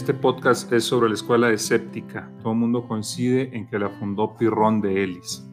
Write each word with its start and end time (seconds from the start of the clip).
Este 0.00 0.14
podcast 0.14 0.72
es 0.72 0.84
sobre 0.84 1.10
la 1.10 1.14
escuela 1.14 1.50
escéptica. 1.50 2.32
Todo 2.40 2.54
el 2.54 2.58
mundo 2.58 2.88
coincide 2.88 3.54
en 3.54 3.66
que 3.66 3.78
la 3.78 3.90
fundó 3.90 4.34
Pirrón 4.34 4.80
de 4.80 5.04
Elis. 5.04 5.46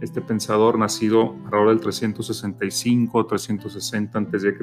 Este 0.00 0.20
pensador 0.20 0.76
nacido 0.76 1.36
alrededor 1.44 1.68
del 1.68 1.80
365 1.80 3.26
360 3.26 4.18
a.C., 4.18 4.54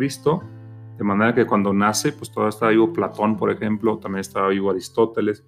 de 0.98 1.04
manera 1.06 1.34
que 1.34 1.46
cuando 1.46 1.72
nace, 1.72 2.12
pues 2.12 2.32
todavía 2.32 2.50
estaba 2.50 2.72
vivo 2.72 2.92
Platón, 2.92 3.38
por 3.38 3.50
ejemplo, 3.50 3.98
también 3.98 4.20
estaba 4.20 4.50
vivo 4.50 4.70
Aristóteles. 4.70 5.46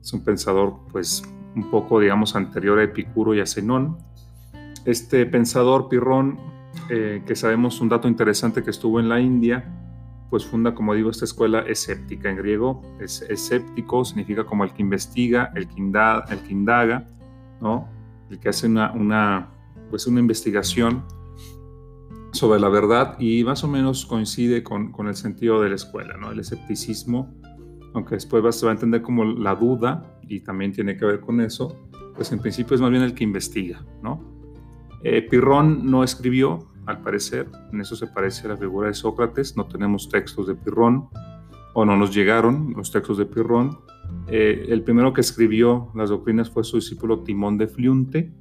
Es 0.00 0.12
un 0.12 0.24
pensador, 0.24 0.80
pues, 0.90 1.22
un 1.54 1.70
poco, 1.70 2.00
digamos, 2.00 2.34
anterior 2.34 2.80
a 2.80 2.82
Epicuro 2.82 3.32
y 3.32 3.38
a 3.38 3.46
Zenón. 3.46 3.96
Este 4.84 5.24
pensador 5.24 5.88
Pirrón, 5.88 6.40
eh, 6.90 7.22
que 7.24 7.36
sabemos 7.36 7.80
un 7.80 7.90
dato 7.90 8.08
interesante 8.08 8.64
que 8.64 8.70
estuvo 8.70 8.98
en 8.98 9.08
la 9.08 9.20
India, 9.20 9.83
pues 10.34 10.46
funda, 10.46 10.74
como 10.74 10.94
digo, 10.94 11.10
esta 11.10 11.26
escuela 11.26 11.60
escéptica. 11.60 12.28
En 12.28 12.34
griego, 12.38 12.82
es 12.98 13.22
escéptico 13.22 14.04
significa 14.04 14.42
como 14.42 14.64
el 14.64 14.72
que 14.72 14.82
investiga, 14.82 15.52
el 15.54 15.68
que, 15.68 15.78
indaga, 15.78 16.24
el 16.28 16.40
que 16.40 16.50
indaga 16.50 17.08
¿no? 17.60 17.88
El 18.28 18.40
que 18.40 18.48
hace 18.48 18.66
una, 18.66 18.90
una, 18.94 19.48
pues 19.90 20.08
una 20.08 20.18
investigación 20.18 21.04
sobre 22.32 22.58
la 22.58 22.68
verdad 22.68 23.14
y 23.20 23.44
más 23.44 23.62
o 23.62 23.68
menos 23.68 24.06
coincide 24.06 24.64
con, 24.64 24.90
con 24.90 25.06
el 25.06 25.14
sentido 25.14 25.60
de 25.60 25.68
la 25.68 25.76
escuela, 25.76 26.16
¿no? 26.16 26.32
El 26.32 26.40
escepticismo, 26.40 27.32
aunque 27.94 28.16
después 28.16 28.56
se 28.56 28.66
va 28.66 28.72
a 28.72 28.74
entender 28.74 29.02
como 29.02 29.24
la 29.24 29.54
duda 29.54 30.18
y 30.22 30.40
también 30.40 30.72
tiene 30.72 30.96
que 30.96 31.04
ver 31.04 31.20
con 31.20 31.40
eso, 31.40 31.88
pues 32.16 32.32
en 32.32 32.40
principio 32.40 32.74
es 32.74 32.80
más 32.80 32.90
bien 32.90 33.04
el 33.04 33.14
que 33.14 33.22
investiga, 33.22 33.86
¿no? 34.02 34.20
Eh, 35.04 35.22
Pirrón 35.22 35.88
no 35.88 36.02
escribió, 36.02 36.73
al 36.86 37.00
parecer. 37.00 37.48
En 37.72 37.80
eso 37.80 37.96
se 37.96 38.06
parece 38.06 38.46
a 38.46 38.50
la 38.50 38.56
figura 38.56 38.88
de 38.88 38.94
Sócrates. 38.94 39.56
No 39.56 39.66
tenemos 39.66 40.08
textos 40.08 40.46
de 40.46 40.54
Pirrón, 40.54 41.08
o 41.74 41.84
no 41.84 41.96
nos 41.96 42.14
llegaron 42.14 42.72
los 42.76 42.90
textos 42.90 43.18
de 43.18 43.26
Pirrón. 43.26 43.78
Eh, 44.28 44.66
el 44.68 44.82
primero 44.82 45.12
que 45.12 45.20
escribió 45.20 45.90
las 45.94 46.10
doctrinas 46.10 46.50
fue 46.50 46.64
su 46.64 46.76
discípulo 46.76 47.20
Timón 47.20 47.58
de 47.58 47.66
Fliunte. 47.66 48.32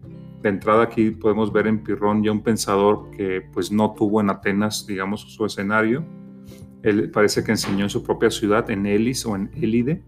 De 0.42 0.50
entrada 0.50 0.84
aquí 0.84 1.12
podemos 1.12 1.52
ver 1.52 1.68
en 1.68 1.84
Pirrón 1.84 2.24
ya 2.24 2.32
un 2.32 2.44
pensador 2.44 3.10
que 3.12 3.42
pues 3.54 3.72
no 3.72 3.94
tuvo 3.94 4.22
en 4.22 4.30
Atenas, 4.30 4.86
digamos, 4.86 5.22
su 5.22 5.46
escenario. 5.46 6.06
Él 6.84 7.10
parece 7.12 7.44
que 7.44 7.52
enseñó 7.52 7.86
en 7.86 7.90
su 7.90 8.04
propia 8.04 8.30
ciudad, 8.30 8.70
en 8.70 8.86
Elis 8.86 9.26
o 9.26 9.36
en 9.36 9.50
Élide. 9.56 10.04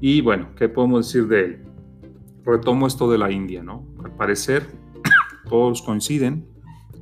Y 0.00 0.20
bueno, 0.20 0.48
¿qué 0.56 0.68
podemos 0.68 1.06
decir 1.06 1.28
de 1.28 1.44
él? 1.44 1.58
Retomo 2.44 2.86
esto 2.86 3.10
de 3.10 3.18
la 3.18 3.32
India, 3.32 3.62
¿no? 3.62 3.84
Al 4.04 4.12
parecer 4.12 4.66
todos 5.48 5.82
coinciden 5.82 6.53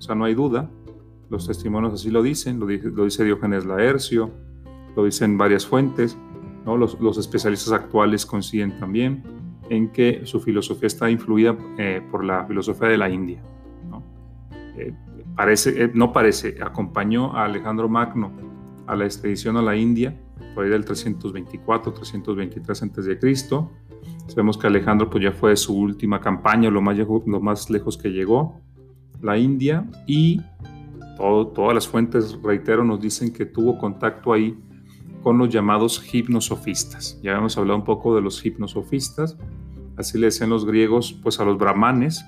o 0.02 0.04
sea, 0.04 0.16
no 0.16 0.24
hay 0.24 0.34
duda. 0.34 0.68
Los 1.30 1.46
testimonios 1.46 1.94
así 1.94 2.10
lo 2.10 2.24
dicen, 2.24 2.58
lo 2.58 2.66
dice, 2.66 2.90
lo 2.90 3.06
Diógenes 3.06 3.64
Laercio, 3.64 4.32
lo 4.96 5.04
dicen 5.04 5.38
varias 5.38 5.64
fuentes, 5.64 6.18
¿no? 6.66 6.76
los, 6.76 7.18
especialistas 7.18 7.72
actuales 7.72 8.26
coinciden 8.26 8.76
también 8.80 9.22
en 9.70 9.92
que 9.92 10.22
su 10.24 10.40
filosofía 10.40 10.88
está 10.88 11.08
influida 11.08 11.56
eh, 11.78 12.02
por 12.10 12.24
la 12.24 12.44
filosofía 12.46 12.88
de 12.88 12.98
la 12.98 13.08
India. 13.08 13.40
¿no? 13.88 14.02
Eh, 14.76 14.92
parece, 15.36 15.84
eh, 15.84 15.92
no 15.94 16.12
parece, 16.12 16.56
acompañó 16.60 17.36
a 17.36 17.44
Alejandro 17.44 17.88
Magno 17.88 18.32
a 18.88 18.96
la 18.96 19.04
expedición 19.04 19.56
a 19.56 19.62
la 19.62 19.76
India 19.76 20.20
por 20.56 20.64
ahí 20.64 20.70
del 20.70 20.84
324, 20.84 21.92
323 21.92 22.82
a.C. 22.82 23.38
Sabemos 24.26 24.58
que 24.58 24.66
Alejandro 24.66 25.08
pues, 25.08 25.22
ya 25.22 25.30
fue 25.30 25.54
su 25.54 25.78
última 25.78 26.20
campaña, 26.20 26.70
lo 26.70 26.82
más 26.82 27.70
lejos 27.70 27.96
que 27.96 28.08
llegó 28.08 28.60
la 29.22 29.38
India 29.38 29.88
y 30.06 30.40
todas 31.16 31.74
las 31.74 31.86
fuentes, 31.86 32.38
reitero, 32.42 32.84
nos 32.84 33.00
dicen 33.00 33.32
que 33.32 33.46
tuvo 33.46 33.78
contacto 33.78 34.32
ahí 34.32 34.58
con 35.22 35.38
los 35.38 35.48
llamados 35.48 36.02
hipnosofistas. 36.12 37.20
Ya 37.22 37.36
hemos 37.36 37.56
hablado 37.56 37.78
un 37.78 37.84
poco 37.84 38.14
de 38.14 38.20
los 38.20 38.44
hipnosofistas, 38.44 39.38
así 39.96 40.18
le 40.18 40.26
decían 40.26 40.50
los 40.50 40.66
griegos 40.66 41.12
pues 41.22 41.38
a 41.38 41.44
los 41.44 41.58
brahmanes, 41.58 42.24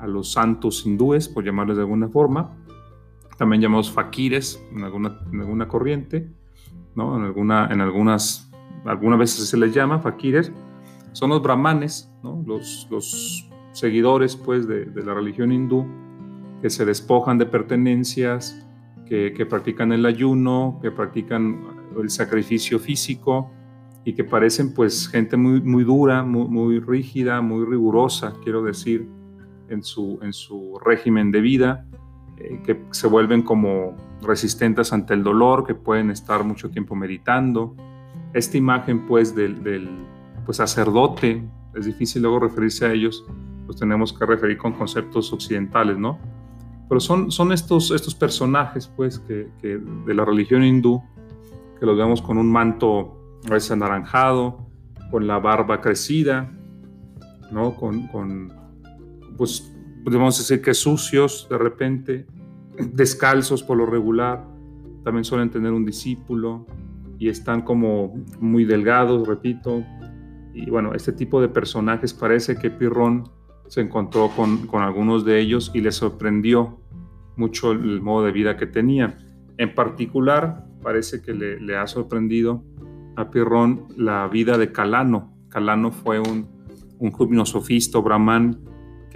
a 0.00 0.06
los 0.06 0.32
santos 0.32 0.84
hindúes, 0.84 1.28
por 1.28 1.44
llamarles 1.44 1.76
de 1.76 1.84
alguna 1.84 2.08
forma, 2.08 2.50
también 3.38 3.62
llamados 3.62 3.90
fakires 3.90 4.62
en 4.72 4.82
alguna, 4.82 5.20
en 5.32 5.40
alguna 5.40 5.68
corriente, 5.68 6.28
¿no? 6.96 7.16
en, 7.16 7.24
alguna, 7.24 7.68
en 7.70 7.80
algunas, 7.80 8.50
algunas 8.84 9.18
veces 9.20 9.48
se 9.48 9.56
les 9.56 9.72
llama 9.72 10.00
fakires, 10.00 10.50
son 11.12 11.30
los 11.30 11.42
brahmanes, 11.42 12.10
los, 12.44 12.88
los 12.90 13.48
seguidores 13.72 14.34
pues 14.36 14.66
de 14.66 15.02
la 15.04 15.14
religión 15.14 15.52
hindú, 15.52 15.86
que 16.62 16.70
se 16.70 16.84
despojan 16.84 17.38
de 17.38 17.46
pertenencias, 17.46 18.66
que, 19.06 19.46
practican 19.48 19.92
el 19.92 20.04
ayuno, 20.04 20.78
que 20.82 20.90
practican 20.90 21.64
el 22.00 22.10
sacrificio 22.10 22.78
físico 22.78 23.50
y 24.04 24.14
que 24.14 24.24
parecen 24.24 24.74
pues 24.74 25.08
gente 25.08 25.36
muy, 25.36 25.60
muy 25.60 25.84
dura, 25.84 26.22
muy, 26.22 26.80
rígida, 26.80 27.40
muy 27.40 27.64
rigurosa, 27.64 28.34
quiero 28.42 28.62
decir, 28.62 29.08
en 29.68 29.82
su, 29.82 30.18
en 30.22 30.32
su 30.32 30.78
régimen 30.84 31.30
de 31.32 31.40
vida, 31.40 31.86
eh, 32.36 32.60
que 32.64 32.80
se 32.90 33.06
vuelven 33.08 33.42
como 33.42 33.96
resistentes 34.22 34.92
ante 34.92 35.14
el 35.14 35.22
dolor, 35.22 35.66
que 35.66 35.74
pueden 35.74 36.10
estar 36.10 36.44
mucho 36.44 36.70
tiempo 36.70 36.94
meditando. 36.94 37.74
Esta 38.32 38.56
imagen 38.56 39.06
pues 39.06 39.34
del, 39.34 39.62
del 39.62 39.88
pues, 40.44 40.58
sacerdote, 40.58 41.42
es 41.74 41.86
difícil 41.86 42.22
luego 42.22 42.40
referirse 42.40 42.86
a 42.86 42.92
ellos, 42.92 43.24
pues 43.66 43.78
tenemos 43.78 44.12
que 44.12 44.24
referir 44.24 44.56
con 44.56 44.72
conceptos 44.72 45.32
occidentales, 45.32 45.98
¿no? 45.98 46.18
Pero 46.88 47.00
son, 47.00 47.30
son 47.30 47.52
estos, 47.52 47.90
estos 47.90 48.14
personajes, 48.14 48.86
pues, 48.96 49.18
que, 49.18 49.48
de 49.62 50.14
la 50.14 50.24
religión 50.24 50.62
hindú, 50.62 51.02
que 51.78 51.86
los 51.86 51.96
vemos 51.96 52.22
con 52.22 52.38
un 52.38 52.50
manto 52.50 53.18
a 53.46 53.54
veces 53.54 53.72
anaranjado, 53.72 54.66
con 55.10 55.26
la 55.26 55.38
barba 55.38 55.80
crecida, 55.80 56.52
¿no? 57.50 57.74
Con, 57.74 58.08
con 58.08 58.52
pues, 59.36 59.72
podemos 60.04 60.38
decir 60.38 60.62
que 60.62 60.74
sucios 60.74 61.46
de 61.50 61.58
repente, 61.58 62.26
descalzos 62.92 63.62
por 63.62 63.76
lo 63.76 63.86
regular, 63.86 64.44
también 65.02 65.24
suelen 65.24 65.50
tener 65.50 65.72
un 65.72 65.84
discípulo 65.84 66.66
y 67.18 67.28
están 67.28 67.62
como 67.62 68.14
muy 68.40 68.64
delgados, 68.64 69.26
repito. 69.26 69.84
Y 70.52 70.70
bueno, 70.70 70.94
este 70.94 71.12
tipo 71.12 71.40
de 71.40 71.48
personajes 71.48 72.12
parece 72.14 72.56
que 72.56 72.70
Pirrón 72.70 73.24
se 73.68 73.80
encontró 73.80 74.30
con, 74.30 74.68
algunos 74.82 75.24
de 75.24 75.40
ellos 75.40 75.70
y 75.74 75.80
le 75.80 75.92
sorprendió 75.92 76.80
mucho 77.36 77.72
el 77.72 78.00
modo 78.00 78.24
de 78.24 78.32
vida 78.32 78.56
que 78.56 78.66
tenía. 78.66 79.18
En 79.58 79.74
particular, 79.74 80.66
parece 80.82 81.22
que 81.22 81.32
le, 81.32 81.76
ha 81.76 81.86
sorprendido 81.86 82.64
a 83.16 83.30
Pirrón 83.30 83.86
la 83.96 84.28
vida 84.28 84.58
de 84.58 84.72
Calano. 84.72 85.34
Calano 85.48 85.90
fue 85.90 86.18
un, 86.18 86.48
un 86.98 87.14
gimnosofista 87.14 87.98
brahman 87.98 88.60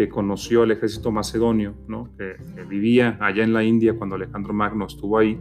que 0.00 0.08
conoció 0.08 0.64
el 0.64 0.70
ejército 0.70 1.12
macedonio, 1.12 1.74
que, 2.16 2.36
vivía 2.64 3.18
allá 3.20 3.44
en 3.44 3.52
la 3.52 3.64
India 3.64 3.98
cuando 3.98 4.16
Alejandro 4.16 4.54
Magno 4.54 4.86
estuvo 4.86 5.18
ahí, 5.18 5.38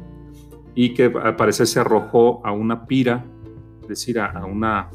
y 0.75 0.93
que 0.93 1.05
al 1.05 1.35
parecer 1.35 1.67
se 1.67 1.79
arrojó 1.79 2.45
a 2.45 2.51
una 2.51 2.85
pira, 2.85 3.25
es 3.83 3.87
decir, 3.87 4.19
a, 4.19 4.45
una, 4.45 4.89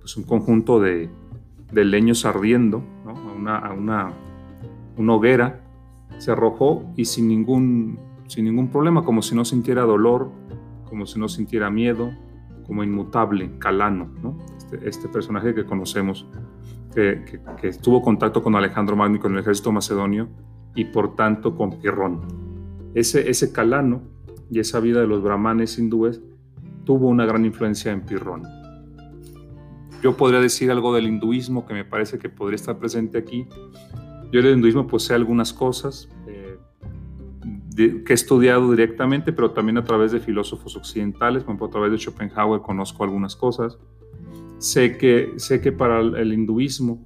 pues 0.00 0.16
un 0.16 0.24
conjunto 0.24 0.80
de, 0.80 1.08
leños 1.72 2.24
ardiendo, 2.24 2.82
una, 3.36 3.58
a 3.58 3.72
una, 3.72 4.12
hoguera, 5.12 5.60
se 6.18 6.30
arrojó 6.32 6.84
y 6.96 7.04
sin 7.04 7.28
ningún, 7.28 7.98
sin 8.26 8.44
ningún 8.44 8.68
problema, 8.68 9.04
como 9.04 9.22
si 9.22 9.34
no 9.34 9.44
sintiera 9.44 9.82
dolor, 9.82 10.30
como 10.88 11.06
si 11.06 11.18
no 11.18 11.28
sintiera 11.28 11.70
miedo, 11.70 12.10
como 12.66 12.82
inmutable, 12.82 13.58
Calano, 13.58 14.08
¿no? 14.22 14.36
este, 14.56 14.88
este 14.88 15.08
personaje 15.08 15.54
que 15.54 15.64
conocemos, 15.64 16.26
que, 16.94 17.22
que, 17.60 17.70
tuvo 17.72 18.02
contacto 18.02 18.42
con 18.42 18.56
Alejandro 18.56 18.96
Magno 18.96 19.20
con 19.20 19.34
el 19.34 19.40
ejército 19.40 19.70
macedonio 19.70 20.28
y 20.74 20.86
por 20.86 21.14
tanto 21.14 21.54
con 21.54 21.78
Pirrón. 21.78 22.22
Ese, 22.94 23.28
ese 23.28 23.52
Calano 23.52 24.02
y 24.50 24.60
esa 24.60 24.80
vida 24.80 25.00
de 25.00 25.06
los 25.06 25.22
brahmanes 25.22 25.78
hindúes 25.78 26.22
tuvo 26.84 27.08
una 27.08 27.26
gran 27.26 27.44
influencia 27.44 27.92
en 27.92 28.00
Pirrón. 28.02 28.42
Yo 30.02 30.16
podría 30.16 30.40
decir 30.40 30.70
algo 30.70 30.94
del 30.94 31.06
hinduismo 31.06 31.66
que 31.66 31.74
me 31.74 31.84
parece 31.84 32.18
que 32.18 32.28
podría 32.28 32.56
estar 32.56 32.78
presente 32.78 33.18
aquí. 33.18 33.46
Yo 34.32 34.42
del 34.42 34.56
hinduismo 34.56 34.86
pues 34.86 35.04
sé 35.04 35.14
algunas 35.14 35.52
cosas 35.52 36.08
eh, 36.26 36.58
que 37.76 38.12
he 38.12 38.14
estudiado 38.14 38.70
directamente, 38.70 39.32
pero 39.32 39.50
también 39.52 39.78
a 39.78 39.84
través 39.84 40.12
de 40.12 40.20
filósofos 40.20 40.76
occidentales, 40.76 41.44
por 41.44 41.50
ejemplo, 41.50 41.66
a 41.66 41.70
través 41.70 41.92
de 41.92 41.98
Schopenhauer 41.98 42.60
conozco 42.60 43.04
algunas 43.04 43.36
cosas. 43.36 43.78
Sé 44.58 44.96
que, 44.96 45.34
sé 45.36 45.60
que 45.60 45.72
para 45.72 46.00
el, 46.00 46.32
hinduismo, 46.32 47.04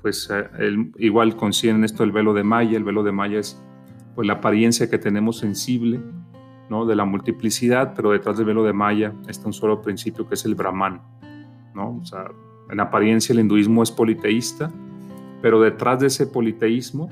pues 0.00 0.28
eh, 0.30 0.90
igual 0.98 1.36
coincide 1.36 1.84
esto 1.84 2.04
el 2.04 2.12
velo 2.12 2.34
de 2.34 2.44
Maya. 2.44 2.76
El 2.76 2.84
velo 2.84 3.02
de 3.02 3.12
Maya 3.12 3.38
es 3.38 3.60
pues, 4.14 4.26
la 4.26 4.34
apariencia 4.34 4.90
que 4.90 4.98
tenemos 4.98 5.38
sensible 5.38 6.00
¿no? 6.68 6.84
de 6.84 6.94
la 6.94 7.04
multiplicidad, 7.04 7.94
pero 7.94 8.10
detrás 8.10 8.36
del 8.36 8.46
velo 8.46 8.62
de 8.64 8.72
Maya 8.72 9.14
está 9.28 9.46
un 9.46 9.52
solo 9.52 9.80
principio 9.82 10.28
que 10.28 10.34
es 10.34 10.44
el 10.44 10.54
Brahman. 10.54 11.00
¿No? 11.74 11.98
O 11.98 12.04
sea, 12.04 12.24
en 12.70 12.80
apariencia 12.80 13.32
el 13.32 13.40
hinduismo 13.40 13.82
es 13.82 13.90
politeísta, 13.90 14.70
pero 15.42 15.60
detrás 15.60 16.00
de 16.00 16.08
ese 16.08 16.26
politeísmo, 16.26 17.08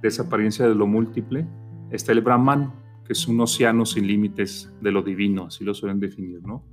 de 0.00 0.08
esa 0.08 0.24
apariencia 0.24 0.66
de 0.66 0.74
lo 0.74 0.86
múltiple, 0.86 1.46
está 1.90 2.12
el 2.12 2.20
Brahman, 2.20 2.72
que 3.04 3.12
es 3.12 3.26
un 3.26 3.40
océano 3.40 3.84
sin 3.84 4.06
límites 4.06 4.72
de 4.80 4.92
lo 4.92 5.02
divino, 5.02 5.46
así 5.46 5.64
lo 5.64 5.74
suelen 5.74 6.00
definir, 6.00 6.42
¿no? 6.46 6.64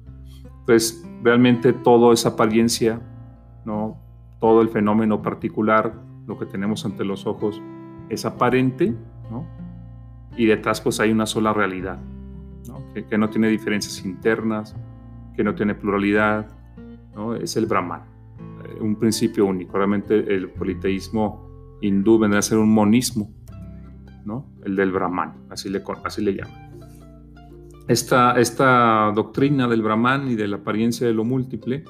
pues 0.69 1.03
realmente 1.24 1.74
todo 1.74 2.13
es 2.13 2.27
apariencia, 2.27 3.01
¿no? 3.65 3.97
Todo 4.39 4.62
el 4.62 4.69
fenómeno 4.69 5.19
particular, 5.19 5.95
lo 6.27 6.38
que 6.38 6.45
tenemos 6.45 6.86
ante 6.86 7.03
los 7.03 7.25
ojos, 7.25 7.59
es 8.09 8.24
aparente, 8.24 8.94
¿no? 9.31 9.47
Y 10.38 10.45
detrás 10.45 10.80
pues 10.80 11.00
hay 11.00 11.12
una 11.12 11.25
sola 11.25 11.53
realidad, 11.53 11.97
Que, 12.94 13.18
no 13.18 13.31
tiene 13.31 13.47
diferencias 13.47 14.06
internas, 14.06 14.75
que 15.36 15.44
no 15.44 15.56
tiene 15.56 15.74
pluralidad, 15.74 16.45
Es 17.36 17.57
el 17.57 17.66
Brahman, 17.66 18.01
eh, 18.63 18.81
un 18.81 18.95
principio 18.95 19.45
único. 19.45 19.77
Realmente 19.77 20.33
el 20.33 20.50
politeísmo 20.50 21.77
hindú 21.81 22.19
vendrá 22.19 22.39
a 22.39 22.42
ser 22.42 22.57
un 22.57 22.74
monismo, 22.74 23.31
¿no? 24.25 24.45
El 24.63 24.75
del 24.75 24.92
Brahman, 24.92 25.45
así 25.50 25.69
le, 25.69 25.83
así 26.04 26.24
le 26.24 26.36
llaman. 26.36 26.69
Esta, 27.88 28.39
esta 28.39 29.12
doctrina 29.16 29.68
del 29.68 29.81
Brahman 29.81 30.30
y 30.30 30.36
de 30.36 30.48
la 30.48 30.57
apariencia 30.57 31.07
de 31.07 31.13
lo 31.13 31.24
múltiple, 31.24 31.83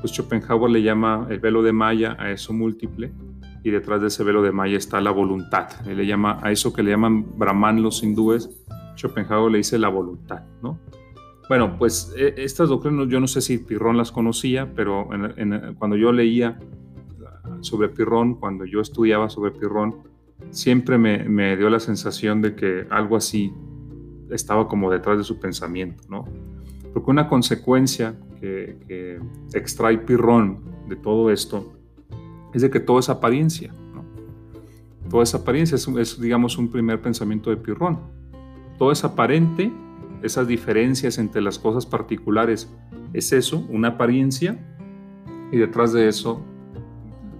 pues 0.00 0.12
Schopenhauer 0.12 0.70
le 0.70 0.82
llama 0.82 1.26
el 1.28 1.40
velo 1.40 1.62
de 1.62 1.72
Maya 1.72 2.16
a 2.18 2.30
eso 2.30 2.52
múltiple, 2.52 3.12
y 3.62 3.70
detrás 3.70 4.00
de 4.00 4.08
ese 4.08 4.24
velo 4.24 4.42
de 4.42 4.50
Maya 4.50 4.76
está 4.76 5.00
la 5.00 5.10
voluntad. 5.10 5.68
Él 5.86 5.98
le 5.98 6.06
llama 6.06 6.38
a 6.42 6.50
eso 6.50 6.72
que 6.72 6.82
le 6.82 6.90
llaman 6.90 7.38
Brahman 7.38 7.82
los 7.82 8.02
hindúes, 8.02 8.50
Schopenhauer 8.96 9.52
le 9.52 9.58
dice 9.58 9.78
la 9.78 9.88
voluntad, 9.88 10.42
¿no? 10.62 10.78
Bueno, 11.48 11.76
pues 11.78 12.14
e, 12.16 12.34
estas 12.38 12.68
doctrinas 12.68 13.08
yo 13.08 13.20
no 13.20 13.26
sé 13.26 13.40
si 13.40 13.58
Pirrón 13.58 13.96
las 13.96 14.12
conocía, 14.12 14.72
pero 14.74 15.08
cuando 15.78 15.96
yo 15.96 16.12
leía 16.12 16.58
sobre 17.60 17.88
Pirrón, 17.88 18.34
cuando 18.34 18.64
yo 18.64 18.80
estudiaba 18.80 19.28
sobre 19.28 19.50
Pirrón, 19.52 19.96
siempre 20.50 20.98
me, 20.98 21.56
dio 21.56 21.70
la 21.70 21.80
sensación 21.80 22.42
de 22.42 22.54
que 22.54 22.86
algo 22.90 23.16
así 23.16 23.52
estaba 24.30 24.68
como 24.68 24.90
detrás 24.90 25.18
de 25.18 25.24
su 25.24 25.38
pensamiento, 25.38 26.02
¿no? 26.08 26.24
Porque 26.92 27.10
una 27.10 27.28
consecuencia 27.28 28.14
que, 28.40 29.20
extrae 29.54 29.98
Pirrón 29.98 30.60
de 30.88 30.96
todo 30.96 31.30
esto 31.30 31.72
es 32.52 32.62
de 32.62 32.70
que 32.70 32.80
todo 32.80 32.98
es 32.98 33.08
apariencia. 33.08 33.72
¿no? 33.94 34.04
Todo 35.08 35.22
es 35.22 35.34
apariencia, 35.34 35.76
es, 35.76 36.20
digamos 36.20 36.58
un 36.58 36.68
primer 36.70 37.00
pensamiento 37.00 37.50
de 37.50 37.56
Pirrón. 37.56 37.98
Todo 38.78 38.92
es 38.92 39.04
aparente, 39.04 39.72
esas 40.22 40.46
diferencias 40.46 41.18
entre 41.18 41.42
las 41.42 41.58
cosas 41.58 41.86
particulares 41.86 42.72
es 43.12 43.32
eso, 43.32 43.66
una 43.68 43.88
apariencia, 43.88 44.58
y 45.50 45.58
detrás 45.58 45.92
de 45.92 46.08
eso, 46.08 46.42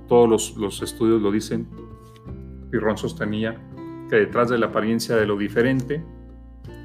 todos 0.09 0.29
los, 0.29 0.57
los 0.57 0.83
estudios 0.83 1.23
lo 1.23 1.31
dicen, 1.31 1.67
Pirrón 2.71 2.99
sostenía 2.99 3.57
que 4.11 4.17
detrás 4.17 4.51
de 4.51 4.59
la 4.59 4.67
apariencia 4.67 5.17
de 5.17 5.27
lo 5.27 5.37
diferente, 5.39 6.05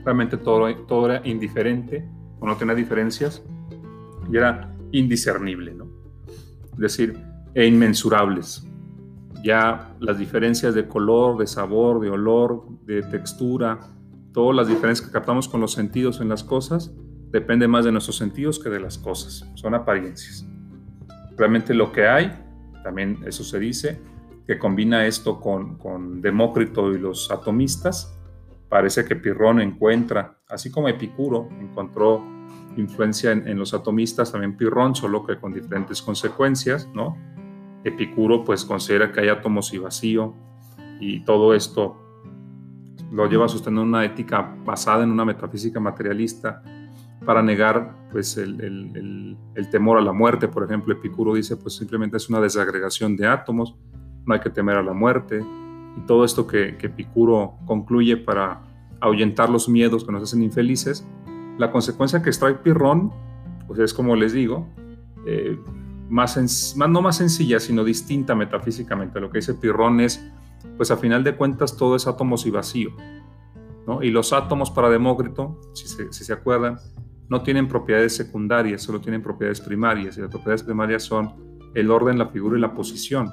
realmente 0.05 0.37
todo, 0.37 0.73
todo 0.85 1.11
era 1.11 1.27
indiferente 1.27 2.07
o 2.39 2.45
no 2.45 2.55
tenía 2.55 2.75
diferencias 2.75 3.43
y 4.31 4.37
era 4.37 4.73
indiscernible, 4.91 5.73
¿no? 5.73 5.87
Es 6.73 6.79
decir, 6.79 7.17
e 7.53 7.65
inmensurables. 7.65 8.65
Ya 9.43 9.95
las 9.99 10.17
diferencias 10.17 10.73
de 10.73 10.87
color, 10.87 11.37
de 11.37 11.47
sabor, 11.47 11.99
de 11.99 12.09
olor, 12.09 12.65
de 12.85 13.01
textura, 13.03 13.79
todas 14.37 14.55
las 14.55 14.67
diferencias 14.67 15.07
que 15.07 15.11
captamos 15.11 15.47
con 15.47 15.61
los 15.61 15.71
sentidos 15.71 16.21
en 16.21 16.29
las 16.29 16.43
cosas, 16.43 16.93
depende 17.31 17.67
más 17.67 17.85
de 17.85 17.91
nuestros 17.91 18.17
sentidos 18.17 18.59
que 18.59 18.69
de 18.69 18.79
las 18.79 18.99
cosas. 18.99 19.49
Son 19.55 19.73
apariencias. 19.73 20.47
Realmente 21.35 21.73
lo 21.73 21.91
que 21.91 22.07
hay, 22.07 22.31
también 22.83 23.17
eso 23.25 23.43
se 23.43 23.57
dice, 23.57 23.99
que 24.45 24.59
combina 24.59 25.07
esto 25.07 25.39
con, 25.39 25.79
con 25.79 26.21
Demócrito 26.21 26.93
y 26.93 26.99
los 26.99 27.31
atomistas, 27.31 28.15
parece 28.69 29.05
que 29.05 29.15
Pirrón 29.15 29.59
encuentra, 29.59 30.37
así 30.47 30.69
como 30.69 30.87
Epicuro 30.87 31.49
encontró 31.59 32.23
influencia 32.77 33.31
en, 33.31 33.47
en, 33.47 33.57
los 33.57 33.73
atomistas, 33.73 34.31
también 34.31 34.55
Pirrón, 34.55 34.93
solo 34.93 35.25
que 35.25 35.39
con 35.39 35.51
diferentes 35.51 35.99
consecuencias, 35.99 36.87
¿no? 36.93 37.17
Epicuro 37.83 38.43
pues 38.43 38.65
considera 38.65 39.11
que 39.11 39.21
hay 39.21 39.29
átomos 39.29 39.73
y 39.73 39.79
vacío 39.79 40.35
y 40.99 41.21
todo 41.25 41.55
esto 41.55 42.03
lo 43.11 43.27
lleva 43.27 43.45
a 43.45 43.47
sostener 43.49 43.83
una 43.83 44.03
ética 44.05 44.55
basada 44.65 45.03
en 45.03 45.11
una 45.11 45.25
metafísica 45.25 45.79
materialista 45.79 46.61
para 47.25 47.41
negar 47.41 47.93
pues 48.11 48.37
el, 48.37 49.37
temor 49.71 49.97
a 49.97 50.01
la 50.01 50.13
muerte. 50.13 50.47
Por 50.47 50.63
ejemplo, 50.63 50.93
Epicuro 50.93 51.33
dice 51.33 51.57
pues 51.57 51.75
simplemente 51.75 52.17
es 52.17 52.29
una 52.29 52.39
desagregación 52.39 53.15
de 53.15 53.27
átomos, 53.27 53.75
no 54.25 54.33
hay 54.33 54.39
que 54.39 54.49
temer 54.49 54.77
a 54.77 54.83
la 54.83 54.93
muerte 54.93 55.43
y 55.97 56.01
todo 56.05 56.23
esto 56.25 56.45
que, 56.47 56.77
Epicuro 56.79 57.55
concluye 57.65 58.17
para 58.17 58.61
ahuyentar 58.99 59.49
los 59.49 59.69
miedos 59.69 60.03
que 60.03 60.11
nos 60.11 60.23
hacen 60.23 60.41
infelices, 60.41 61.07
la 61.57 61.71
consecuencia 61.71 62.21
que 62.21 62.29
extrae 62.29 62.55
Pirrón 62.55 63.11
pues 63.67 63.79
es 63.79 63.93
como 63.93 64.15
les 64.15 64.31
digo, 64.31 64.65
eh, 65.25 65.59
más, 66.09 66.75
no 66.77 67.01
más 67.01 67.17
sencilla, 67.17 67.59
sino 67.59 67.83
distinta 67.83 68.33
metafísicamente. 68.33 69.19
Lo 69.19 69.29
que 69.29 69.39
dice 69.39 69.53
Pirrón 69.53 69.99
es, 69.99 70.25
pues 70.75 70.91
a 70.91 70.97
final 70.97 71.23
de 71.23 71.35
cuentas 71.35 71.77
todo 71.77 71.95
es 71.95 72.07
átomos 72.07 72.45
y 72.45 72.51
vacío. 72.51 72.91
¿no? 73.85 74.03
Y 74.03 74.11
los 74.11 74.33
átomos 74.33 74.69
para 74.69 74.89
Demócrito, 74.89 75.59
si 75.73 75.87
se, 75.87 76.33
acuerdan, 76.33 76.77
no 77.29 77.41
tienen 77.41 77.67
propiedades 77.67 78.15
secundarias, 78.15 78.81
solo 78.81 78.99
tienen 78.99 79.21
propiedades 79.21 79.61
primarias. 79.61 80.17
Y 80.17 80.21
las 80.21 80.29
propiedades 80.29 80.63
primarias 80.63 81.03
son 81.03 81.33
el 81.73 81.89
orden, 81.89 82.17
la 82.17 82.27
figura 82.27 82.57
y 82.57 82.61
la 82.61 82.73
posición. 82.73 83.31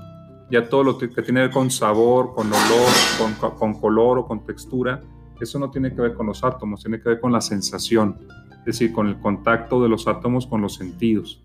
Ya 0.50 0.68
todo 0.68 0.84
lo 0.84 0.98
que, 0.98 1.08
tiene 1.08 1.24
que 1.24 1.32
ver 1.32 1.50
con 1.50 1.70
sabor, 1.70 2.34
con 2.34 2.46
olor, 2.46 3.38
con, 3.40 3.50
con 3.50 3.80
color 3.80 4.18
o 4.18 4.26
con 4.26 4.44
textura, 4.44 5.00
eso 5.40 5.58
no 5.58 5.70
tiene 5.70 5.94
que 5.94 6.00
ver 6.00 6.14
con 6.14 6.26
los 6.26 6.42
átomos, 6.44 6.82
tiene 6.82 7.00
que 7.00 7.08
ver 7.08 7.20
con 7.20 7.32
la 7.32 7.40
sensación, 7.40 8.18
es 8.60 8.64
decir, 8.64 8.92
con 8.92 9.06
el 9.06 9.18
contacto 9.20 9.82
de 9.82 9.88
los 9.88 10.08
átomos 10.08 10.46
con 10.46 10.60
los 10.60 10.74
sentidos. 10.74 11.42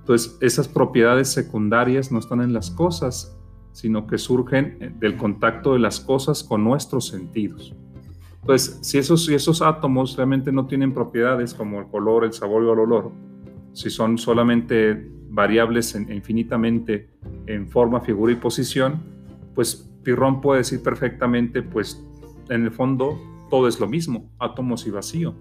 Entonces, 0.00 0.36
esas 0.40 0.68
propiedades 0.68 1.28
secundarias 1.28 2.10
no 2.10 2.18
están 2.18 2.40
en 2.40 2.52
las 2.52 2.70
cosas, 2.70 3.36
sino 3.72 4.06
que 4.06 4.18
surgen 4.18 4.96
del 4.98 5.16
contacto 5.16 5.72
de 5.72 5.78
las 5.78 6.00
cosas 6.00 6.44
con 6.44 6.64
nuestros 6.64 7.08
sentidos. 7.08 7.74
Entonces, 8.40 8.78
si 8.82 8.98
esos, 8.98 9.26
si 9.26 9.34
esos 9.34 9.62
átomos 9.62 10.16
realmente 10.16 10.50
no 10.52 10.66
tienen 10.66 10.92
propiedades 10.92 11.54
como 11.54 11.80
el 11.80 11.86
color, 11.86 12.24
el 12.24 12.32
sabor 12.32 12.62
o 12.64 12.72
el 12.72 12.78
olor, 12.80 13.12
si 13.72 13.88
son 13.88 14.18
solamente 14.18 15.10
variables 15.28 15.94
infinitamente 15.94 17.10
en 17.46 17.68
forma, 17.68 18.00
figura 18.00 18.32
y 18.32 18.36
posición, 18.36 19.02
pues 19.54 19.88
Pirrón 20.02 20.40
puede 20.40 20.58
decir 20.58 20.82
perfectamente, 20.82 21.62
pues 21.62 22.04
en 22.48 22.64
el 22.64 22.72
fondo 22.72 23.18
todo 23.48 23.68
es 23.68 23.78
lo 23.78 23.86
mismo, 23.86 24.30
átomos 24.38 24.86
y 24.86 24.90
vacío 24.90 25.34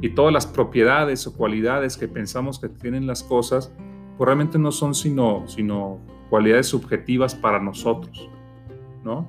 y 0.00 0.10
todas 0.10 0.32
las 0.32 0.46
propiedades 0.46 1.26
o 1.26 1.36
cualidades 1.36 1.96
que 1.96 2.08
pensamos 2.08 2.58
que 2.58 2.68
tienen 2.68 3.06
las 3.06 3.22
cosas, 3.22 3.72
pues 4.16 4.26
realmente 4.26 4.58
no 4.58 4.72
son 4.72 4.94
sino, 4.94 5.46
sino 5.46 5.98
cualidades 6.30 6.68
subjetivas 6.68 7.34
para 7.34 7.60
nosotros, 7.60 8.30
¿no? 9.04 9.28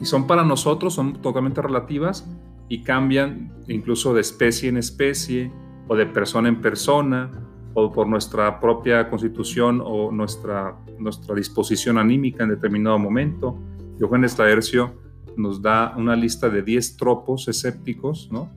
Y 0.00 0.04
son 0.04 0.26
para 0.26 0.44
nosotros, 0.44 0.94
son 0.94 1.14
totalmente 1.22 1.62
relativas 1.62 2.28
y 2.68 2.82
cambian 2.82 3.52
incluso 3.68 4.12
de 4.12 4.20
especie 4.20 4.68
en 4.68 4.76
especie 4.76 5.50
o 5.88 5.96
de 5.96 6.06
persona 6.06 6.48
en 6.48 6.60
persona 6.60 7.30
o 7.74 7.90
por 7.90 8.06
nuestra 8.06 8.60
propia 8.60 9.08
constitución 9.08 9.80
o 9.84 10.10
nuestra, 10.12 10.76
nuestra 10.98 11.34
disposición 11.34 11.98
anímica 11.98 12.44
en 12.44 12.50
determinado 12.50 12.98
momento. 12.98 13.56
Johannes 14.00 14.38
Laercio 14.38 14.94
nos 15.36 15.62
da 15.62 15.94
una 15.96 16.16
lista 16.16 16.48
de 16.48 16.62
10 16.62 16.96
tropos 16.96 17.48
escépticos, 17.48 18.28
¿no? 18.30 18.50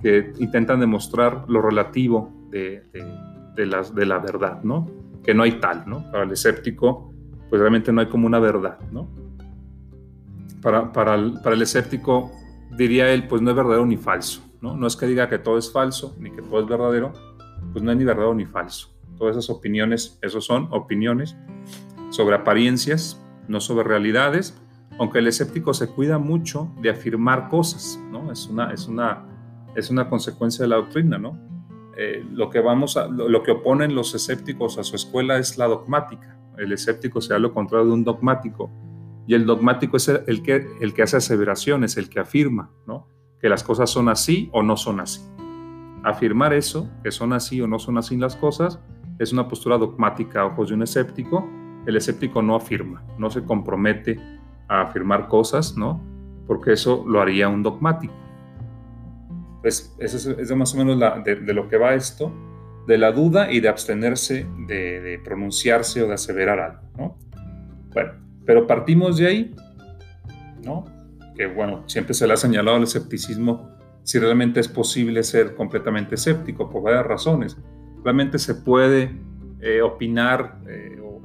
que 0.00 0.32
intentan 0.38 0.80
demostrar 0.80 1.44
lo 1.48 1.62
relativo 1.62 2.30
de, 2.50 2.84
de, 3.54 3.66
las, 3.66 3.94
de 3.94 4.06
la 4.06 4.18
verdad, 4.18 4.62
¿no? 4.62 4.86
Que 5.26 5.34
no 5.34 5.42
hay 5.42 5.60
tal, 5.60 5.84
¿no? 5.86 6.10
Para 6.10 6.24
el 6.24 6.30
escéptico, 6.30 7.12
pues 7.50 7.60
realmente 7.60 7.92
no 7.92 8.00
hay 8.00 8.06
como 8.06 8.26
una 8.26 8.38
verdad, 8.38 8.78
¿no? 8.90 9.10
Para, 10.62 10.92
para, 10.92 11.16
el, 11.16 11.34
para 11.42 11.54
el 11.54 11.62
escéptico, 11.62 12.30
diría 12.76 13.12
él, 13.12 13.28
pues 13.28 13.42
no 13.42 13.50
es 13.50 13.56
verdadero 13.56 13.84
ni 13.84 13.96
falso, 13.96 14.42
¿no? 14.60 14.76
No 14.76 14.86
es 14.86 14.96
que 14.96 15.06
diga 15.06 15.28
que 15.28 15.38
todo 15.38 15.58
es 15.58 15.70
falso, 15.70 16.16
ni 16.18 16.30
que 16.30 16.42
todo 16.42 16.60
es 16.60 16.66
verdadero, 16.66 17.12
pues 17.72 17.84
no 17.84 17.90
hay 17.90 17.96
ni 17.96 18.04
verdadero 18.04 18.34
ni 18.34 18.46
falso. 18.46 18.96
Todas 19.18 19.36
esas 19.36 19.50
opiniones, 19.50 20.18
esos 20.22 20.44
son 20.44 20.68
opiniones 20.70 21.36
sobre 22.10 22.36
apariencias, 22.36 23.22
no 23.48 23.60
sobre 23.60 23.84
realidades, 23.84 24.60
aunque 24.98 25.18
el 25.18 25.26
escéptico 25.26 25.74
se 25.74 25.88
cuida 25.88 26.18
mucho 26.18 26.72
de 26.80 26.90
afirmar 26.90 27.48
cosas, 27.48 28.00
¿no? 28.10 28.32
Es 28.32 28.46
una, 28.46 28.72
es 28.72 28.88
una 28.88 29.24
es 29.76 29.90
una 29.90 30.08
consecuencia 30.08 30.64
de 30.64 30.68
la 30.68 30.76
doctrina, 30.76 31.18
¿no? 31.18 31.38
Eh, 31.98 32.24
lo, 32.30 32.50
que 32.50 32.60
vamos 32.60 32.98
a, 32.98 33.08
lo, 33.08 33.42
que 33.42 33.52
oponen 33.52 33.94
los 33.94 34.14
escépticos 34.14 34.76
a 34.78 34.84
su 34.84 34.96
escuela 34.96 35.38
es 35.38 35.56
la 35.56 35.66
dogmática. 35.66 36.38
El 36.58 36.72
escéptico 36.72 37.22
sea 37.22 37.38
lo 37.38 37.54
contrario 37.54 37.86
de 37.86 37.92
un 37.92 38.04
dogmático. 38.04 38.70
Y 39.26 39.34
el 39.34 39.46
dogmático 39.46 39.96
es 39.96 40.08
el, 40.08 40.42
que, 40.42 40.66
el 40.80 40.92
que 40.92 41.02
hace 41.02 41.16
aseveraciones, 41.16 41.96
el 41.96 42.10
que 42.10 42.20
afirma, 42.20 42.70
¿no? 42.86 43.08
Que 43.40 43.48
las 43.48 43.64
cosas 43.64 43.90
son 43.90 44.08
así 44.08 44.50
o 44.52 44.62
no 44.62 44.76
son 44.76 45.00
así. 45.00 45.22
Afirmar 46.04 46.52
eso, 46.52 46.88
que 47.02 47.10
son 47.10 47.32
así 47.32 47.60
o 47.60 47.66
no 47.66 47.78
son 47.78 47.98
así 47.98 48.16
las 48.16 48.36
cosas, 48.36 48.78
es 49.18 49.32
una 49.32 49.48
postura 49.48 49.78
dogmática 49.78 50.42
a 50.42 50.46
ojos 50.46 50.68
de 50.68 50.74
un 50.74 50.82
escéptico. 50.82 51.48
El 51.86 51.96
escéptico 51.96 52.42
no 52.42 52.54
afirma, 52.54 53.04
no 53.18 53.30
se 53.30 53.42
compromete 53.42 54.20
a 54.68 54.82
afirmar 54.82 55.28
cosas, 55.28 55.76
¿no? 55.76 56.00
Porque 56.46 56.72
eso 56.72 57.04
lo 57.08 57.20
haría 57.20 57.48
un 57.48 57.62
dogmático. 57.62 58.25
Pues 59.66 59.92
eso 59.98 60.30
es, 60.38 60.54
más 60.54 60.74
o 60.74 60.76
menos 60.76 61.24
de, 61.24 61.52
lo 61.52 61.68
que 61.68 61.76
va 61.76 61.94
esto. 61.94 62.32
de 62.86 62.98
la 62.98 63.10
duda 63.10 63.50
y 63.50 63.58
de 63.58 63.68
abstenerse 63.68 64.46
de, 64.68 65.20
pronunciarse 65.24 66.04
o 66.04 66.06
de 66.06 66.14
aseverar 66.14 66.60
algo, 66.60 66.82
¿no? 66.96 67.18
Bueno, 67.92 68.12
pero 68.44 68.64
partimos 68.68 69.16
de 69.16 69.26
ahí, 69.26 69.56
¿no? 70.62 70.84
Que 71.34 71.46
bueno, 71.46 71.82
siempre 71.88 72.14
se 72.14 72.28
le 72.28 72.34
ha 72.34 72.36
señalado 72.36 72.76
al 72.76 72.84
escepticismo 72.84 73.68
si 74.04 74.20
realmente 74.20 74.60
es 74.60 74.68
posible 74.68 75.24
ser 75.24 75.56
completamente 75.56 76.14
escéptico 76.14 76.70
por 76.70 76.84
varias 76.84 77.04
razones. 77.04 77.56
Realmente 78.04 78.38
se 78.38 78.54
puede 78.54 79.18
eh, 79.58 79.82
opinar 79.82 80.60
eh, 80.68 81.00
o, 81.02 81.22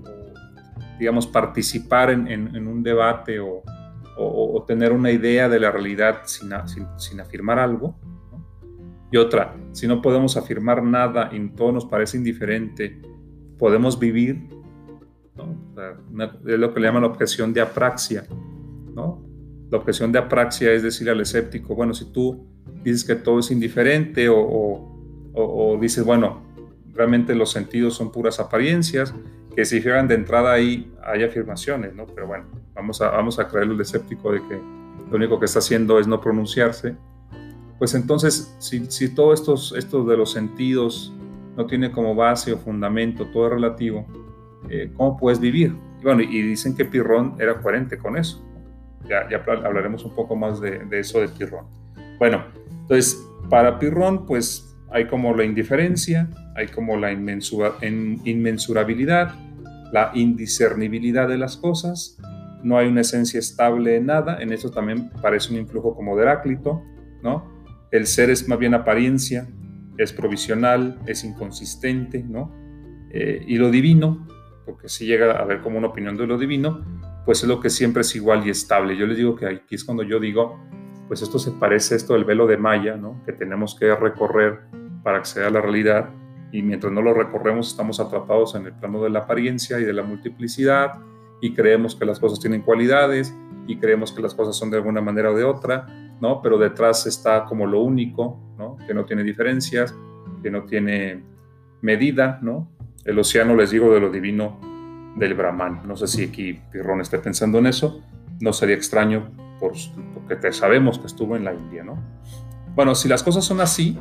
digamos, 0.97 1.27
participar 1.27 2.09
en, 2.09 2.67
un 2.67 2.81
debate 2.81 3.39
o, 3.39 3.61
tener 4.65 4.93
una 4.93 5.11
idea 5.11 5.47
de 5.47 5.59
la 5.59 5.69
realidad 5.69 6.21
sin, 6.25 6.49
sin 6.97 7.19
afirmar 7.19 7.59
algo, 7.59 7.99
y 9.11 9.17
otra, 9.17 9.55
si 9.73 9.87
no 9.87 10.01
podemos 10.01 10.37
afirmar 10.37 10.81
nada 10.81 11.29
y 11.33 11.49
todo 11.49 11.73
nos 11.73 11.85
parece 11.85 12.17
indiferente, 12.17 13.01
podemos 13.59 13.99
vivir. 13.99 14.47
es 16.47 16.59
lo 16.59 16.73
que 16.73 16.79
le 16.79 16.87
llaman 16.87 17.01
la 17.01 17.09
objeción 17.09 17.53
de 17.53 17.59
apraxia. 17.59 18.25
¿no? 18.95 19.21
La 19.69 19.77
objeción 19.77 20.13
de 20.13 20.19
apraxia 20.19 20.71
es 20.71 20.81
decir 20.81 21.09
al 21.09 21.19
escéptico, 21.19 21.75
bueno, 21.75 21.93
si 21.93 22.05
tú 22.13 22.47
dices 22.83 23.03
que 23.03 23.15
todo 23.15 23.39
es 23.39 23.51
indiferente 23.51 24.27
o, 24.29 25.77
dices, 25.81 26.05
bueno, 26.05 26.43
realmente 26.93 27.35
los 27.35 27.51
sentidos 27.51 27.95
son 27.95 28.11
puras 28.11 28.39
apariencias, 28.39 29.13
que 29.53 29.65
si 29.65 29.81
fijan 29.81 30.07
de 30.07 30.15
entrada 30.15 30.53
ahí 30.53 30.89
hay 31.03 31.23
afirmaciones, 31.23 31.93
¿no? 31.93 32.05
Pero 32.07 32.27
bueno, 32.27 32.45
vamos 32.73 33.01
a, 33.01 33.09
vamos 33.09 33.39
a 33.39 33.49
creer 33.49 33.67
el 33.67 33.81
escéptico 33.81 34.31
de 34.31 34.39
que 34.47 34.55
lo 35.09 35.17
único 35.17 35.37
que 35.37 35.45
está 35.45 35.59
haciendo 35.59 35.99
es 35.99 36.07
no 36.07 36.21
pronunciarse 36.21 36.95
pues 37.81 37.95
entonces, 37.95 38.55
si, 38.59 38.85
si 38.91 39.09
todo 39.09 39.33
estos, 39.33 39.73
estos 39.75 40.07
de 40.07 40.15
los 40.15 40.31
sentidos 40.31 41.11
no 41.57 41.65
tiene 41.65 41.91
como 41.91 42.13
base 42.13 42.53
o 42.53 42.59
fundamento, 42.59 43.25
todo 43.33 43.49
relativo, 43.49 44.05
eh, 44.69 44.91
¿cómo 44.95 45.17
puedes 45.17 45.39
vivir? 45.39 45.75
Y 45.99 46.03
bueno, 46.03 46.21
y 46.21 46.43
dicen 46.43 46.75
que 46.75 46.85
Pirrón 46.85 47.37
era 47.39 47.59
coherente 47.59 47.97
con 47.97 48.17
eso. 48.17 48.39
Ya, 49.09 49.25
hablaremos 49.65 50.05
un 50.05 50.13
poco 50.13 50.35
más 50.35 50.61
de, 50.61 50.77
de, 50.85 50.99
eso 50.99 51.21
de 51.21 51.29
Pirrón. 51.29 51.65
Bueno, 52.19 52.43
entonces, 52.81 53.19
para 53.49 53.79
Pirrón, 53.79 54.27
pues 54.27 54.77
hay 54.91 55.07
como 55.07 55.35
la 55.35 55.43
indiferencia, 55.43 56.29
hay 56.55 56.67
como 56.67 56.97
la 56.97 57.11
inmensura, 57.11 57.71
inmensurabilidad, 57.81 59.33
la 59.91 60.11
indiscernibilidad 60.13 61.27
de 61.27 61.39
las 61.39 61.57
cosas, 61.57 62.19
no 62.61 62.77
hay 62.77 62.89
una 62.89 63.01
esencia 63.01 63.39
estable 63.39 63.95
en 63.95 64.05
nada, 64.05 64.39
en 64.39 64.53
eso 64.53 64.69
también 64.69 65.09
parece 65.19 65.51
un 65.51 65.61
influjo 65.61 65.95
como 65.95 66.15
de 66.15 66.21
Heráclito, 66.21 66.83
¿no? 67.23 67.50
El 67.91 68.07
ser 68.07 68.29
es 68.29 68.47
más 68.47 68.57
bien 68.57 68.73
apariencia, 68.73 69.47
es 69.97 70.13
provisional, 70.13 70.99
es 71.05 71.23
inconsistente, 71.23 72.23
¿no? 72.23 72.51
Eh, 73.11 73.43
y 73.45 73.57
lo 73.57 73.69
divino, 73.69 74.27
porque 74.65 74.87
si 74.87 75.05
llega 75.05 75.31
a 75.31 75.43
ver 75.45 75.61
como 75.61 75.77
una 75.77 75.87
opinión 75.87 76.15
de 76.15 76.25
lo 76.25 76.37
divino, 76.37 76.83
pues 77.25 77.43
es 77.43 77.49
lo 77.49 77.59
que 77.59 77.69
siempre 77.69 78.01
es 78.01 78.15
igual 78.15 78.47
y 78.47 78.49
estable. 78.49 78.95
Yo 78.95 79.05
les 79.05 79.17
digo 79.17 79.35
que 79.35 79.45
aquí 79.45 79.75
es 79.75 79.83
cuando 79.83 80.03
yo 80.03 80.19
digo, 80.19 80.59
pues 81.07 81.21
esto 81.21 81.37
se 81.37 81.51
parece 81.51 81.93
a 81.93 81.97
esto 81.97 82.13
del 82.13 82.23
velo 82.23 82.47
de 82.47 82.57
Maya, 82.57 82.95
¿no? 82.95 83.21
Que 83.25 83.33
tenemos 83.33 83.75
que 83.75 83.93
recorrer 83.93 84.61
para 85.03 85.17
acceder 85.17 85.47
a 85.47 85.51
la 85.51 85.61
realidad 85.61 86.09
y 86.51 86.61
mientras 86.61 86.91
no 86.91 87.01
lo 87.01 87.13
recorremos 87.13 87.69
estamos 87.69 87.99
atrapados 87.99 88.55
en 88.55 88.65
el 88.65 88.73
plano 88.73 89.03
de 89.03 89.09
la 89.09 89.19
apariencia 89.19 89.79
y 89.79 89.83
de 89.83 89.93
la 89.93 90.03
multiplicidad 90.03 90.99
y 91.41 91.53
creemos 91.53 91.95
que 91.95 92.05
las 92.05 92.19
cosas 92.19 92.39
tienen 92.39 92.61
cualidades 92.61 93.35
y 93.67 93.77
creemos 93.77 94.11
que 94.11 94.21
las 94.21 94.35
cosas 94.35 94.55
son 94.55 94.69
de 94.69 94.77
alguna 94.77 95.01
manera 95.01 95.31
o 95.31 95.35
de 95.35 95.43
otra 95.43 95.87
¿no? 96.21 96.41
Pero 96.41 96.57
detrás 96.57 97.05
está 97.07 97.45
como 97.45 97.65
lo 97.65 97.81
único, 97.81 98.39
¿no? 98.57 98.77
Que 98.87 98.93
no 98.93 99.03
tiene 99.05 99.23
diferencias, 99.23 99.93
que 100.41 100.49
no 100.49 100.63
tiene 100.63 101.23
medida, 101.81 102.39
¿no? 102.41 102.71
El 103.03 103.19
océano, 103.19 103.55
les 103.55 103.71
digo, 103.71 103.93
de 103.93 103.99
lo 103.99 104.09
divino 104.09 104.59
del 105.15 105.33
Brahman. 105.33 105.81
No 105.85 105.97
sé 105.97 106.07
si 106.07 106.25
aquí 106.25 106.59
Pirrón 106.71 107.01
esté 107.01 107.17
pensando 107.17 107.57
en 107.57 107.65
eso. 107.65 108.01
No 108.39 108.53
sería 108.53 108.75
extraño 108.75 109.31
porque 109.59 110.35
te 110.35 110.53
sabemos 110.53 110.99
que 110.99 111.07
estuvo 111.07 111.35
en 111.35 111.43
la 111.43 111.53
India, 111.53 111.83
¿no? 111.83 111.97
Bueno, 112.75 112.95
si 112.95 113.07
las 113.09 113.21
cosas 113.21 113.43
son 113.43 113.59
así, 113.59 113.97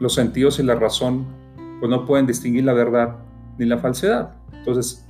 los 0.00 0.14
sentidos 0.14 0.58
y 0.58 0.62
la 0.62 0.74
razón 0.74 1.26
pues 1.78 1.90
no 1.90 2.04
pueden 2.04 2.26
distinguir 2.26 2.64
la 2.64 2.72
verdad 2.72 3.16
ni 3.58 3.66
la 3.66 3.78
falsedad. 3.78 4.34
Entonces, 4.52 5.06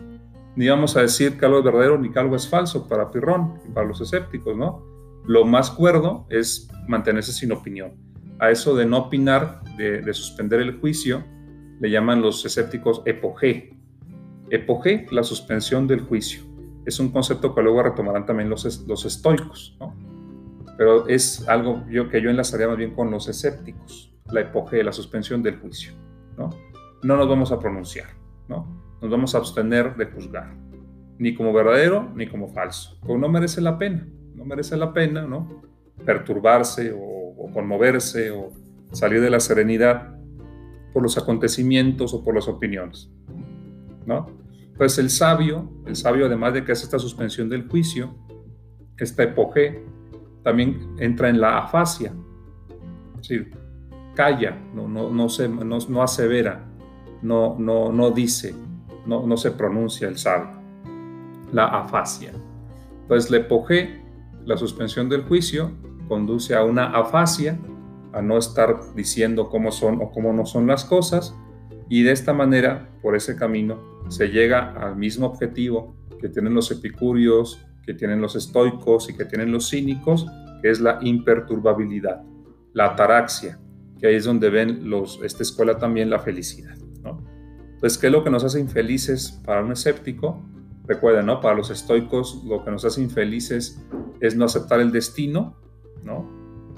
ni 0.56 0.68
vamos 0.68 0.96
a 0.96 1.02
decir 1.02 1.38
que 1.38 1.46
algo 1.46 1.58
es 1.58 1.64
verdadero 1.64 1.98
ni 1.98 2.10
que 2.10 2.18
algo 2.18 2.36
es 2.36 2.48
falso 2.48 2.86
para 2.88 3.10
Pirrón 3.10 3.54
y 3.66 3.72
para 3.72 3.86
los 3.86 4.00
escépticos, 4.00 4.56
¿no? 4.56 4.93
Lo 5.26 5.44
más 5.46 5.70
cuerdo 5.70 6.26
es 6.28 6.68
mantenerse 6.86 7.32
sin 7.32 7.52
opinión. 7.52 7.94
A 8.38 8.50
eso 8.50 8.76
de 8.76 8.84
no 8.84 8.98
opinar, 8.98 9.62
de, 9.78 10.12
suspender 10.12 10.60
el 10.60 10.78
juicio, 10.80 11.24
le 11.80 11.90
llaman 11.90 12.20
los 12.20 12.44
escépticos 12.44 13.02
epogé. 13.06 13.74
Epogé, 14.50 15.06
la 15.10 15.22
suspensión 15.22 15.86
del 15.86 16.00
juicio. 16.00 16.42
Es 16.84 17.00
un 17.00 17.10
concepto 17.10 17.54
que 17.54 17.62
luego 17.62 17.82
retomarán 17.82 18.26
también 18.26 18.50
los, 18.50 18.66
estoicos, 18.66 19.76
¿no? 19.80 19.94
Pero 20.76 21.08
es 21.08 21.48
algo 21.48 21.84
que 21.86 22.20
yo 22.20 22.28
enlazaría 22.28 22.68
más 22.68 22.76
bien 22.76 22.94
con 22.94 23.10
los 23.10 23.28
escépticos, 23.28 24.12
la 24.30 24.40
epogé, 24.40 24.82
la 24.82 24.92
suspensión 24.92 25.42
del 25.42 25.58
juicio, 25.58 25.94
¿no? 26.36 26.50
No 27.02 27.16
nos 27.16 27.28
vamos 27.28 27.52
a 27.52 27.58
pronunciar, 27.58 28.08
¿no? 28.48 28.66
Nos 29.00 29.10
vamos 29.10 29.34
a 29.34 29.38
abstener 29.38 29.96
de 29.96 30.06
juzgar, 30.06 30.54
ni 31.18 31.34
como 31.34 31.52
verdadero 31.52 32.12
ni 32.14 32.26
como 32.26 32.48
falso, 32.48 32.98
porque 33.00 33.18
no 33.18 33.28
merece 33.28 33.60
la 33.60 33.78
pena 33.78 34.06
no 34.34 34.44
merece 34.44 34.76
la 34.76 34.92
pena, 34.92 35.22
¿no? 35.26 35.62
Perturbarse 36.04 36.94
o, 36.96 37.50
conmoverse 37.52 38.30
o 38.30 38.52
salir 38.92 39.20
de 39.20 39.30
la 39.30 39.38
serenidad 39.38 40.16
por 40.92 41.02
los 41.02 41.18
acontecimientos 41.18 42.14
o 42.14 42.22
por 42.22 42.34
las 42.34 42.48
opiniones, 42.48 43.10
¿no? 44.06 44.26
Pues 44.76 44.98
el 44.98 45.10
sabio, 45.10 45.70
el 45.86 45.94
sabio 45.94 46.26
además 46.26 46.54
de 46.54 46.64
que 46.64 46.72
hace 46.72 46.84
esta 46.84 46.98
suspensión 46.98 47.48
del 47.48 47.68
juicio, 47.68 48.16
esta 48.98 49.22
epoge, 49.22 49.84
también 50.42 50.94
entra 50.98 51.28
en 51.28 51.40
la 51.40 51.58
afasia, 51.58 52.12
es 53.14 53.28
decir, 53.28 53.50
calla, 54.14 54.58
no, 54.74 54.88
no, 54.88 55.10
no, 55.10 55.28
se, 55.28 55.48
no, 55.48 55.64
no 55.64 56.02
asevera, 56.02 56.64
no, 57.22 57.56
no, 57.58 57.92
no 57.92 58.10
dice, 58.10 58.54
no, 59.06 59.26
no 59.26 59.36
se 59.36 59.52
pronuncia 59.52 60.08
el 60.08 60.18
sabio, 60.18 60.60
la 61.52 61.66
afasia. 61.66 62.32
Pues 63.08 63.30
la 63.30 63.38
epoge 63.38 64.03
la 64.44 64.56
suspensión 64.56 65.08
del 65.08 65.22
juicio 65.22 65.72
conduce 66.08 66.54
a 66.54 66.64
una 66.64 66.86
afasia, 66.86 67.58
a 68.12 68.22
no 68.22 68.38
estar 68.38 68.94
diciendo 68.94 69.48
cómo 69.48 69.72
son 69.72 70.00
o 70.00 70.10
cómo 70.10 70.32
no 70.32 70.46
son 70.46 70.66
las 70.66 70.84
cosas, 70.84 71.34
y 71.88 72.02
de 72.02 72.12
esta 72.12 72.32
manera, 72.32 72.90
por 73.02 73.16
ese 73.16 73.36
camino, 73.36 73.80
se 74.08 74.28
llega 74.28 74.72
al 74.72 74.96
mismo 74.96 75.26
objetivo 75.26 75.96
que 76.20 76.28
tienen 76.28 76.54
los 76.54 76.70
epicúreos, 76.70 77.60
que 77.84 77.94
tienen 77.94 78.20
los 78.20 78.36
estoicos 78.36 79.10
y 79.10 79.16
que 79.16 79.24
tienen 79.24 79.52
los 79.52 79.68
cínicos, 79.68 80.26
que 80.62 80.70
es 80.70 80.80
la 80.80 80.98
imperturbabilidad, 81.02 82.22
la 82.72 82.86
ataraxia, 82.86 83.58
que 83.98 84.06
ahí 84.06 84.14
es 84.14 84.24
donde 84.24 84.48
ven 84.50 84.88
los, 84.88 85.20
esta 85.22 85.42
escuela 85.42 85.76
también 85.78 86.08
la 86.08 86.18
felicidad. 86.18 86.76
¿no? 87.02 87.22
Entonces, 87.74 87.98
¿qué 87.98 88.06
es 88.06 88.12
lo 88.12 88.24
que 88.24 88.30
nos 88.30 88.44
hace 88.44 88.60
infelices 88.60 89.42
para 89.44 89.62
un 89.62 89.72
escéptico? 89.72 90.42
Recuerden, 90.86 91.26
¿no? 91.26 91.40
Para 91.40 91.54
los 91.54 91.70
estoicos 91.70 92.44
lo 92.44 92.62
que 92.62 92.70
nos 92.70 92.84
hace 92.84 93.00
infelices 93.00 93.82
es 94.20 94.36
no 94.36 94.44
aceptar 94.44 94.80
el 94.80 94.92
destino, 94.92 95.56
¿no? 96.02 96.28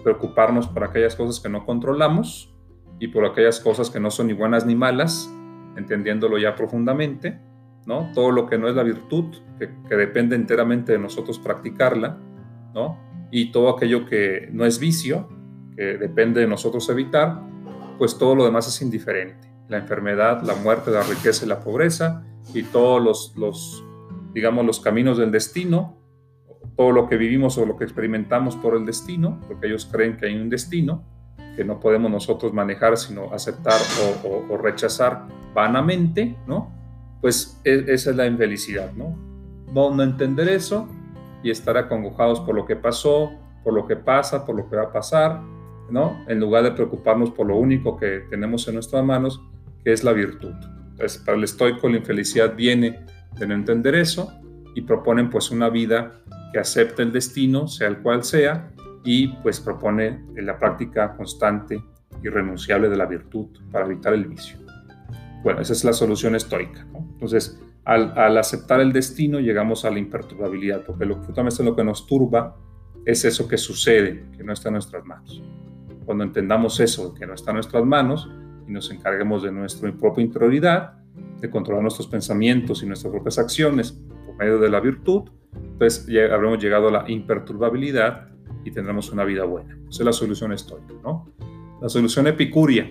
Preocuparnos 0.04 0.68
por 0.68 0.84
aquellas 0.84 1.16
cosas 1.16 1.40
que 1.40 1.48
no 1.48 1.66
controlamos 1.66 2.54
y 3.00 3.08
por 3.08 3.24
aquellas 3.24 3.58
cosas 3.58 3.90
que 3.90 3.98
no 3.98 4.10
son 4.10 4.28
ni 4.28 4.32
buenas 4.32 4.64
ni 4.64 4.76
malas, 4.76 5.28
entendiéndolo 5.76 6.38
ya 6.38 6.54
profundamente, 6.54 7.40
¿no? 7.84 8.10
Todo 8.14 8.30
lo 8.30 8.46
que 8.46 8.58
no 8.58 8.68
es 8.68 8.76
la 8.76 8.84
virtud, 8.84 9.24
que, 9.58 9.96
depende 9.96 10.36
enteramente 10.36 10.92
de 10.92 10.98
nosotros 10.98 11.40
practicarla, 11.40 12.18
¿no? 12.74 12.98
Y 13.32 13.50
todo 13.50 13.70
aquello 13.70 14.06
que 14.06 14.48
no 14.52 14.64
es 14.64 14.78
vicio, 14.78 15.28
que 15.76 15.98
depende 15.98 16.40
de 16.40 16.46
nosotros 16.46 16.88
evitar, 16.88 17.42
pues 17.98 18.16
todo 18.16 18.36
lo 18.36 18.44
demás 18.44 18.68
es 18.68 18.80
indiferente. 18.82 19.50
La 19.68 19.78
enfermedad, 19.78 20.42
la 20.42 20.54
muerte, 20.54 20.92
la 20.92 21.02
riqueza 21.02 21.44
y 21.44 21.48
la 21.48 21.58
pobreza 21.58 22.24
y 22.54 22.62
todos 22.62 23.02
los, 23.02 23.36
los 23.36 23.85
digamos, 24.36 24.66
los 24.66 24.80
caminos 24.80 25.16
del 25.16 25.30
destino, 25.30 25.96
todo 26.76 26.92
lo 26.92 27.08
que 27.08 27.16
vivimos 27.16 27.56
o 27.56 27.64
lo 27.64 27.78
que 27.78 27.84
experimentamos 27.84 28.54
por 28.54 28.76
el 28.76 28.84
destino, 28.84 29.40
porque 29.48 29.66
ellos 29.66 29.88
creen 29.90 30.18
que 30.18 30.26
hay 30.26 30.36
un 30.36 30.50
destino 30.50 31.02
que 31.56 31.64
no 31.64 31.80
podemos 31.80 32.10
nosotros 32.10 32.52
manejar, 32.52 32.98
sino 32.98 33.32
aceptar 33.32 33.80
o, 34.50 34.58
rechazar 34.58 35.26
vanamente, 35.54 36.36
¿no? 36.46 36.70
Pues 37.22 37.58
e, 37.64 37.86
esa 37.88 38.10
es 38.10 38.16
la 38.16 38.26
infelicidad, 38.26 38.92
¿no? 38.92 39.16
¿no? 39.72 39.90
No 39.94 40.02
entender 40.02 40.50
eso 40.50 40.86
y 41.42 41.48
estar 41.50 41.78
acongojados 41.78 42.40
por 42.40 42.54
lo 42.54 42.66
que 42.66 42.76
pasó, 42.76 43.32
por 43.64 43.72
lo 43.72 43.86
que 43.86 43.96
pasa, 43.96 44.44
por 44.44 44.54
lo 44.54 44.68
que 44.68 44.76
va 44.76 44.82
a 44.82 44.92
pasar, 44.92 45.40
¿no? 45.88 46.22
En 46.28 46.40
lugar 46.40 46.62
de 46.62 46.72
preocuparnos 46.72 47.30
por 47.30 47.46
lo 47.46 47.56
único 47.56 47.96
que 47.96 48.26
tenemos 48.28 48.68
en 48.68 48.74
nuestras 48.74 49.02
manos, 49.02 49.40
que 49.82 49.94
es 49.94 50.04
la 50.04 50.12
virtud. 50.12 50.52
Entonces, 50.90 51.22
para 51.24 51.38
el 51.38 51.44
estoico 51.44 51.88
la 51.88 51.96
infelicidad 51.96 52.54
viene 52.54 53.15
de 53.38 53.46
no 53.46 53.54
entender 53.54 53.94
eso 53.94 54.32
y 54.74 54.82
proponen 54.82 55.30
pues 55.30 55.50
una 55.50 55.68
vida 55.68 56.20
que 56.52 56.58
acepte 56.58 57.02
el 57.02 57.12
destino, 57.12 57.66
sea 57.68 57.88
el 57.88 57.98
cual 57.98 58.24
sea, 58.24 58.72
y 59.04 59.28
pues 59.28 59.60
propone 59.60 60.24
la 60.34 60.58
práctica 60.58 61.14
constante 61.16 61.82
y 62.22 62.28
renunciable 62.28 62.88
de 62.88 62.96
la 62.96 63.06
virtud 63.06 63.48
para 63.70 63.86
evitar 63.86 64.12
el 64.14 64.26
vicio. 64.26 64.58
Bueno, 65.42 65.60
esa 65.60 65.72
es 65.72 65.84
la 65.84 65.92
solución 65.92 66.34
estoica. 66.34 66.86
Entonces, 66.94 67.60
al, 67.84 68.36
aceptar 68.36 68.80
el 68.80 68.92
destino 68.92 69.38
llegamos 69.38 69.84
a 69.84 69.90
la 69.90 70.00
imperturbabilidad, 70.00 70.82
porque 70.84 71.06
lo, 71.06 71.22
justamente 71.22 71.62
lo 71.62 71.76
que 71.76 71.84
nos 71.84 72.06
turba 72.06 72.56
es 73.04 73.24
eso 73.24 73.46
que 73.46 73.56
sucede, 73.56 74.24
que 74.36 74.42
no 74.42 74.52
está 74.52 74.70
en 74.70 74.74
nuestras 74.74 75.04
manos. 75.04 75.40
Cuando 76.04 76.24
entendamos 76.24 76.80
eso, 76.80 77.14
que 77.14 77.26
no 77.26 77.34
está 77.34 77.52
en 77.52 77.56
nuestras 77.56 77.84
manos, 77.84 78.28
y 78.66 78.72
nos 78.72 78.90
encarguemos 78.90 79.42
de 79.42 79.52
nuestra 79.52 79.92
propia 79.92 80.24
interioridad, 80.24 80.94
de 81.40 81.50
controlar 81.50 81.82
nuestros 81.82 82.08
pensamientos 82.08 82.82
y 82.82 82.86
nuestras 82.86 83.12
propias 83.12 83.38
acciones 83.38 83.92
por 84.26 84.36
medio 84.36 84.58
de 84.58 84.70
la 84.70 84.80
virtud, 84.80 85.24
pues 85.78 86.06
ya 86.06 86.34
habremos 86.34 86.62
llegado 86.62 86.88
a 86.88 86.90
la 86.90 87.04
imperturbabilidad 87.10 88.28
y 88.64 88.70
tendremos 88.70 89.10
una 89.10 89.24
vida 89.24 89.44
buena. 89.44 89.78
Esa 89.88 90.02
es 90.02 90.06
la 90.06 90.12
solución 90.12 90.52
estoica, 90.52 90.94
¿no? 91.02 91.32
La 91.80 91.88
solución 91.88 92.26
epicuria. 92.26 92.90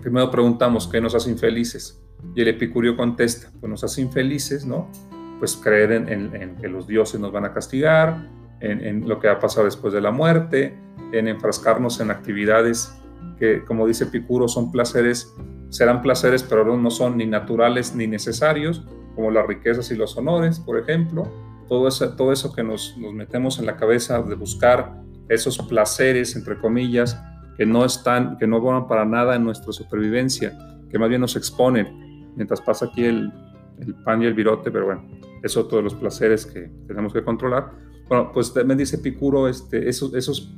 Primero 0.00 0.30
preguntamos, 0.30 0.86
¿qué 0.88 1.00
nos 1.00 1.14
hace 1.14 1.30
infelices? 1.30 2.02
Y 2.34 2.42
el 2.42 2.48
epicurio 2.48 2.96
contesta, 2.96 3.50
pues 3.60 3.70
nos 3.70 3.84
hace 3.84 4.02
infelices, 4.02 4.66
¿no? 4.66 4.90
Pues 5.38 5.56
creer 5.56 5.92
en, 5.92 6.56
que 6.56 6.68
los 6.68 6.86
dioses 6.86 7.20
nos 7.20 7.32
van 7.32 7.44
a 7.44 7.52
castigar, 7.52 8.28
en, 8.60 8.84
en, 8.84 9.08
lo 9.08 9.20
que 9.20 9.28
va 9.28 9.34
a 9.34 9.38
pasar 9.38 9.64
después 9.64 9.92
de 9.94 10.00
la 10.00 10.10
muerte, 10.10 10.76
en 11.12 11.28
enfrascarnos 11.28 12.00
en 12.00 12.10
actividades 12.10 12.92
que, 13.38 13.64
como 13.64 13.86
dice 13.86 14.04
Epicuro, 14.04 14.48
son 14.48 14.70
placeres, 14.70 15.34
serán 15.70 16.02
placeres, 16.02 16.42
pero 16.42 16.76
no 16.76 16.90
son 16.90 17.16
ni 17.16 17.26
naturales 17.26 17.94
ni 17.94 18.06
necesarios, 18.06 18.84
como 19.14 19.30
las 19.30 19.46
riquezas 19.46 19.90
y 19.90 19.96
los 19.96 20.16
honores, 20.16 20.60
por 20.60 20.78
ejemplo. 20.78 21.30
Todo 21.68 21.88
eso, 21.88 22.14
todo 22.14 22.32
eso 22.32 22.52
que 22.52 22.62
nos, 22.62 22.96
nos 22.98 23.12
metemos 23.12 23.58
en 23.58 23.66
la 23.66 23.76
cabeza 23.76 24.22
de 24.22 24.34
buscar 24.34 25.02
esos 25.28 25.58
placeres, 25.58 26.34
entre 26.36 26.58
comillas, 26.58 27.20
que 27.56 27.66
no 27.66 27.84
están, 27.84 28.38
que 28.38 28.46
no 28.46 28.60
van 28.60 28.86
para 28.86 29.04
nada 29.04 29.36
en 29.36 29.44
nuestra 29.44 29.72
supervivencia, 29.72 30.56
que 30.90 30.98
más 30.98 31.08
bien 31.08 31.20
nos 31.20 31.36
exponen, 31.36 32.32
mientras 32.36 32.60
pasa 32.60 32.86
aquí 32.86 33.04
el, 33.04 33.32
el 33.80 33.94
pan 34.04 34.22
y 34.22 34.26
el 34.26 34.34
virote, 34.34 34.70
pero 34.70 34.86
bueno, 34.86 35.04
eso 35.42 35.66
todos 35.66 35.84
los 35.84 35.94
placeres 35.94 36.46
que 36.46 36.70
tenemos 36.86 37.12
que 37.12 37.22
controlar. 37.22 37.72
Bueno, 38.08 38.30
pues 38.32 38.52
también 38.54 38.78
dice 38.78 38.96
Epicuro, 38.96 39.48
este, 39.48 39.88
esos, 39.88 40.14
esos, 40.14 40.54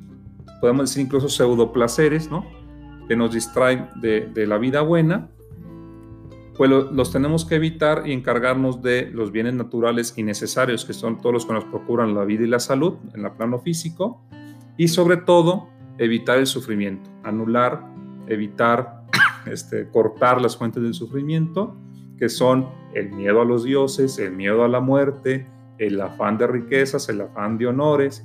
podemos 0.61 0.91
decir 0.91 1.05
incluso 1.05 1.29
pseudo 1.29 1.73
placeres, 1.73 2.31
¿no? 2.31 2.45
Que 3.11 3.17
nos 3.17 3.35
distraen 3.35 3.89
de, 3.97 4.31
de 4.33 4.47
la 4.47 4.57
vida 4.57 4.83
buena, 4.83 5.31
pues 6.61 6.71
los 6.71 7.11
tenemos 7.11 7.47
que 7.47 7.55
evitar 7.55 8.07
y 8.07 8.13
encargarnos 8.13 8.83
de 8.83 9.11
los 9.11 9.33
bienes 9.33 9.55
naturales 9.55 10.13
y 10.17 10.23
necesarios, 10.23 10.85
que 10.85 10.93
son 10.93 11.19
todos 11.19 11.33
los 11.33 11.47
que 11.47 11.55
nos 11.55 11.65
procuran 11.65 12.15
la 12.15 12.25
vida 12.25 12.45
y 12.45 12.47
la 12.47 12.61
salud 12.61 12.99
en 13.15 13.25
el 13.25 13.33
plano 13.33 13.59
físico, 13.59 14.23
y 14.77 14.89
sobre 14.89 15.17
todo 15.17 15.71
evitar 15.97 16.39
el 16.39 16.47
sufrimiento, 16.47 17.09
anular, 17.25 17.83
evitar, 18.27 19.07
este, 19.47 19.89
cortar 19.89 20.41
las 20.41 20.57
fuentes 20.57 20.83
del 20.83 20.93
sufrimiento, 20.93 21.77
que 22.19 22.29
son 22.29 22.69
el 22.95 23.11
miedo 23.11 23.41
a 23.41 23.45
los 23.47 23.65
dioses, 23.65 24.19
el 24.19 24.33
miedo 24.33 24.63
a 24.63 24.69
la 24.69 24.81
muerte, 24.81 25.47
el 25.79 25.99
afán 26.01 26.37
de 26.37 26.47
riquezas, 26.47 27.09
el 27.09 27.23
afán 27.23 27.57
de 27.57 27.69
honores, 27.69 28.23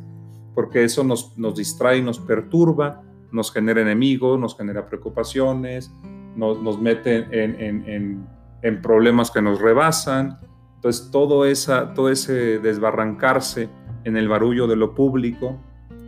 porque 0.53 0.83
eso 0.83 1.05
nos, 1.05 1.37
nos 1.37 1.55
distrae, 1.55 2.01
nos 2.01 2.19
perturba, 2.19 3.01
nos 3.35 3.51
genera 3.51 3.81
enemigos, 3.81 4.39
nos 4.39 4.57
genera 4.57 4.87
preocupaciones, 4.87 5.93
nos, 6.35 6.61
nos 6.61 6.81
mete 6.81 7.27
en, 7.31 8.25
en, 8.61 8.81
problemas 8.81 9.29
que 9.29 9.41
nos 9.41 9.61
rebasan. 9.61 10.39
Entonces, 10.75 11.11
todo, 11.11 11.45
esa, 11.45 11.93
todo 11.93 12.09
ese 12.09 12.59
desbarrancarse 12.59 13.69
en 14.05 14.17
el 14.17 14.27
barullo 14.27 14.65
de 14.67 14.75
lo 14.75 14.95
público, 14.95 15.59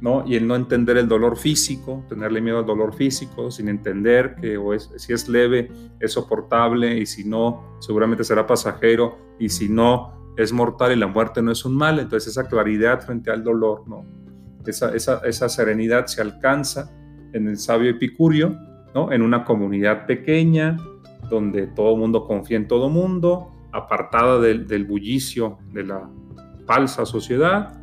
¿no? 0.02 0.24
Y 0.26 0.36
el 0.36 0.48
no 0.48 0.56
entender 0.56 0.98
el 0.98 1.08
dolor 1.08 1.38
físico, 1.38 2.04
tenerle 2.10 2.42
miedo 2.42 2.60
al 2.60 2.66
dolor 2.66 2.94
físico, 2.94 3.52
sin 3.52 3.68
entender 3.68 4.36
que 4.40 4.58
o 4.58 4.74
es, 4.74 4.90
si 4.96 5.14
es 5.14 5.28
leve 5.28 5.70
es 6.00 6.14
soportable 6.14 6.98
y 6.98 7.06
si 7.06 7.28
no, 7.28 7.78
seguramente 7.80 8.24
será 8.24 8.48
pasajero 8.48 9.18
y 9.40 9.50
si 9.50 9.70
no, 9.70 10.34
es 10.38 10.54
mortal 10.54 10.92
y 10.92 10.96
la 10.96 11.08
muerte 11.08 11.42
no 11.42 11.52
es 11.52 11.66
un 11.66 11.76
mal. 11.76 12.00
Entonces 12.00 12.32
esa 12.32 12.48
claridad 12.48 13.02
frente 13.02 13.32
al 13.32 13.44
dolor, 13.44 13.88
¿no? 13.88 14.06
Esa, 14.66 14.94
esa, 14.96 15.22
esa 15.26 15.48
serenidad 15.48 16.08
se 16.08 16.22
alcanza 16.22 16.92
en 17.38 17.48
el 17.48 17.58
sabio 17.58 17.90
epicurio 17.90 18.58
en 19.12 19.22
una 19.22 19.44
comunidad 19.44 20.06
pequeña, 20.06 20.78
donde 21.30 21.68
todo 21.68 21.96
mundo 21.96 22.26
confía 22.26 22.58
en 22.58 22.68
todo 22.68 22.90
mundo, 22.90 23.52
apartada 23.72 24.40
del, 24.40 24.86
bullicio 24.86 25.60
de 25.72 25.84
la 25.84 26.10
falsa 26.66 27.06
sociedad. 27.06 27.80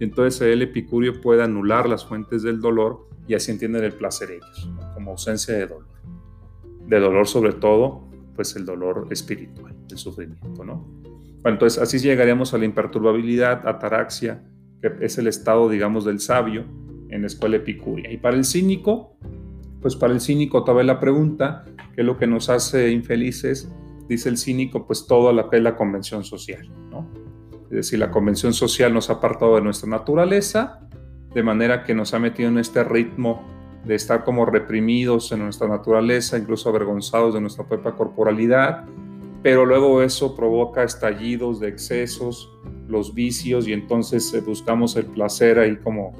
Entonces 0.00 0.40
el 0.42 0.62
epicurio 0.62 1.20
puede 1.20 1.42
anular 1.42 1.88
las 1.88 2.04
fuentes 2.04 2.42
del 2.42 2.60
dolor 2.60 3.08
y 3.28 3.34
así 3.34 3.52
entienden 3.52 3.84
el 3.84 3.92
placer 3.92 4.30
ellos, 4.30 4.70
como 4.94 5.12
ausencia 5.12 5.54
de 5.54 5.66
dolor. 5.66 5.86
De 6.86 7.00
dolor 7.00 7.26
sobre 7.26 7.52
todo, 7.52 8.08
pues 8.34 8.56
el 8.56 8.64
dolor 8.64 9.06
espiritual, 9.10 9.74
el 9.90 9.98
sufrimiento, 9.98 10.64
¿no? 10.64 10.84
Bueno, 11.42 11.56
entonces 11.56 11.80
así 11.80 11.98
llegaríamos 11.98 12.54
a 12.54 12.58
la 12.58 12.64
imperturbabilidad, 12.64 13.66
ataraxia, 13.68 14.42
que 14.80 14.92
es 15.00 15.16
el 15.18 15.28
estado, 15.28 15.68
digamos, 15.68 16.04
del 16.04 16.18
sabio 16.18 16.64
en 17.10 17.22
la 17.22 17.26
escuela 17.26 17.56
epicuria. 17.56 18.10
Y 18.10 18.18
para 18.18 18.36
el 18.36 18.44
cínico, 18.44 19.16
pues 19.80 19.96
para 19.96 20.12
el 20.12 20.20
cínico 20.20 20.64
todavía 20.64 20.84
la 20.84 21.00
pregunta, 21.00 21.64
¿qué 21.94 22.00
es 22.00 22.06
lo 22.06 22.16
que 22.18 22.26
nos 22.26 22.48
hace 22.48 22.90
infelices? 22.90 23.70
Dice 24.08 24.28
el 24.28 24.38
cínico, 24.38 24.86
pues 24.86 25.06
todo 25.06 25.32
lo 25.32 25.48
que 25.48 25.56
es 25.56 25.62
la 25.62 25.76
convención 25.76 26.24
social, 26.24 26.68
¿no? 26.90 27.08
Es 27.64 27.76
decir, 27.76 27.98
la 27.98 28.10
convención 28.10 28.52
social 28.52 28.94
nos 28.94 29.10
ha 29.10 29.14
apartado 29.14 29.56
de 29.56 29.62
nuestra 29.62 29.88
naturaleza, 29.88 30.88
de 31.34 31.42
manera 31.42 31.84
que 31.84 31.94
nos 31.94 32.14
ha 32.14 32.18
metido 32.18 32.48
en 32.48 32.58
este 32.58 32.84
ritmo 32.84 33.44
de 33.84 33.94
estar 33.94 34.24
como 34.24 34.46
reprimidos 34.46 35.30
en 35.32 35.40
nuestra 35.40 35.68
naturaleza, 35.68 36.38
incluso 36.38 36.68
avergonzados 36.68 37.34
de 37.34 37.40
nuestra 37.40 37.66
propia 37.66 37.92
corporalidad, 37.92 38.84
pero 39.42 39.64
luego 39.64 40.02
eso 40.02 40.34
provoca 40.34 40.82
estallidos 40.82 41.60
de 41.60 41.68
excesos, 41.68 42.50
los 42.88 43.14
vicios, 43.14 43.68
y 43.68 43.72
entonces 43.72 44.32
eh, 44.34 44.40
buscamos 44.40 44.96
el 44.96 45.06
placer 45.06 45.58
ahí 45.58 45.76
como, 45.76 46.12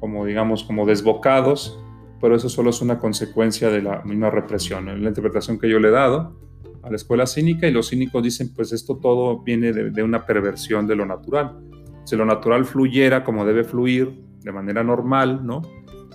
como 0.00 0.24
digamos, 0.24 0.64
como 0.64 0.86
desbocados, 0.86 1.78
pero 2.20 2.34
eso 2.34 2.48
solo 2.48 2.70
es 2.70 2.80
una 2.82 2.98
consecuencia 2.98 3.70
de 3.70 3.82
la 3.82 4.02
misma 4.02 4.30
represión, 4.30 4.86
la 4.86 5.08
interpretación 5.08 5.58
que 5.58 5.68
yo 5.68 5.78
le 5.78 5.88
he 5.88 5.92
dado 5.92 6.36
a 6.82 6.90
la 6.90 6.96
escuela 6.96 7.26
cínica 7.26 7.66
y 7.66 7.72
los 7.72 7.90
cínicos 7.90 8.22
dicen, 8.22 8.52
pues 8.54 8.72
esto 8.72 8.96
todo 8.96 9.42
viene 9.42 9.72
de, 9.72 10.02
una 10.02 10.24
perversión 10.24 10.86
de 10.86 10.96
lo 10.96 11.06
natural. 11.06 11.58
Si 12.04 12.16
lo 12.16 12.24
natural 12.24 12.64
fluyera 12.64 13.22
como 13.22 13.44
debe 13.44 13.64
fluir, 13.64 14.24
de 14.42 14.52
manera 14.52 14.82
normal, 14.82 15.44
¿no? 15.44 15.60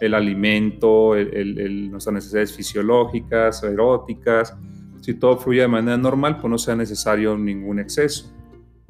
El 0.01 0.13
alimento, 0.13 1.15
el, 1.15 1.91
nuestras 1.91 2.15
necesidades 2.15 2.53
fisiológicas, 2.53 3.63
eróticas, 3.63 4.57
si 5.01 5.13
todo 5.13 5.37
fluye 5.37 5.61
de 5.61 5.67
manera 5.67 5.97
normal, 5.97 6.37
pues 6.37 6.49
no 6.49 6.57
sea 6.57 6.75
necesario 6.75 7.37
ningún 7.37 7.79
exceso, 7.79 8.33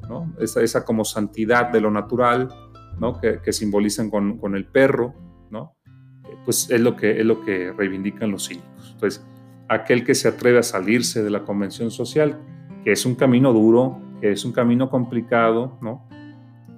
¿no? 0.08 0.32
Esa, 0.40 0.62
esa 0.62 0.84
como 0.84 1.04
santidad 1.04 1.70
de 1.70 1.80
lo 1.82 1.90
natural, 1.90 2.48
¿no? 2.98 3.20
Que, 3.20 3.52
simbolizan 3.52 4.10
con, 4.10 4.54
el 4.54 4.66
perro, 4.66 5.14
¿no? 5.50 5.76
pues 6.44 6.70
es 6.70 6.80
lo 6.80 6.96
que, 6.96 7.20
es 7.20 7.26
lo 7.26 7.44
que 7.44 7.72
reivindican 7.72 8.30
los 8.30 8.48
cínicos. 8.48 8.92
Entonces, 8.92 9.26
aquel 9.68 10.04
que 10.04 10.14
se 10.14 10.28
atreve 10.28 10.58
a 10.58 10.62
salirse 10.62 11.22
de 11.22 11.30
la 11.30 11.44
convención 11.44 11.90
social, 11.90 12.38
que 12.84 12.92
es 12.92 13.04
un 13.04 13.14
camino 13.14 13.52
duro, 13.52 14.00
que 14.20 14.32
es 14.32 14.44
un 14.44 14.52
camino 14.52 14.88
complicado, 14.88 15.78
¿no? 15.80 16.06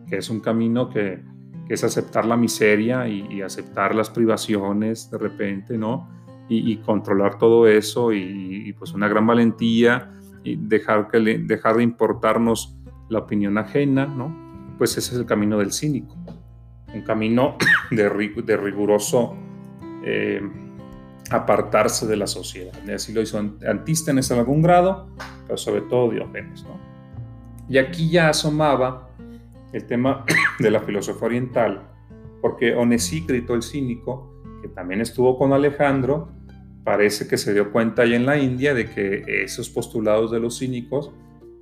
que 0.09 0.17
es 0.17 0.31
un 0.31 0.41
camino 0.41 0.89
que, 0.89 1.23
es 1.69 1.85
aceptar 1.85 2.25
la 2.25 2.39
miseria 2.39 3.07
y, 3.07 3.43
aceptar 3.43 3.95
las 3.95 4.09
privaciones 4.09 5.11
de 5.11 5.19
repente, 5.19 5.77
¿no? 5.77 6.09
Y, 6.49 6.79
controlar 6.79 7.39
todo 7.39 7.69
eso 7.69 8.11
y, 8.15 8.73
pues 8.79 8.95
una 8.95 9.07
gran 9.07 9.27
valentía 9.27 10.11
y 10.43 10.57
dejar, 10.57 11.11
dejar 11.11 11.77
de 11.77 11.83
importarnos 11.83 12.75
la 13.11 13.19
opinión 13.19 13.59
ajena, 13.59 14.07
¿no? 14.07 14.48
Pues 14.79 14.97
ese 14.97 15.15
es 15.15 15.21
el 15.21 15.27
camino 15.27 15.59
del 15.59 15.73
cínico, 15.73 16.17
un 16.95 17.03
camino 17.03 17.57
de, 17.91 18.09
riguroso 18.09 19.37
eh, 20.05 20.41
apartarse 21.31 22.07
de 22.07 22.17
la 22.17 22.27
sociedad. 22.27 22.73
Así 22.91 23.13
lo 23.13 23.21
hizo 23.21 23.39
Antístenes 23.39 24.31
en 24.31 24.39
algún 24.39 24.63
grado, 24.63 25.09
pero 25.47 25.59
sobre 25.59 25.83
todo 25.83 26.11
Diógenes. 26.11 26.63
¿no? 26.63 26.79
Y 27.69 27.79
aquí 27.79 28.09
ya 28.09 28.31
asomaba 28.31 29.11
el 29.73 29.85
tema 29.87 30.25
de 30.59 30.71
la 30.71 30.81
filosofía 30.81 31.27
oriental, 31.27 31.83
porque 32.41 32.75
Onesícrito, 32.75 33.55
el 33.55 33.63
cínico, 33.63 34.33
que 34.63 34.69
también 34.69 35.01
estuvo 35.01 35.37
con 35.37 35.53
Alejandro, 35.53 36.31
parece 36.85 37.29
que 37.29 37.37
se 37.37 37.53
dio 37.53 37.71
cuenta 37.71 38.03
ahí 38.03 38.15
en 38.15 38.25
la 38.25 38.39
India 38.39 38.73
de 38.73 38.89
que 38.89 39.23
esos 39.45 39.69
postulados 39.69 40.31
de 40.31 40.41
los 40.41 40.59
cínicos, 40.59 41.13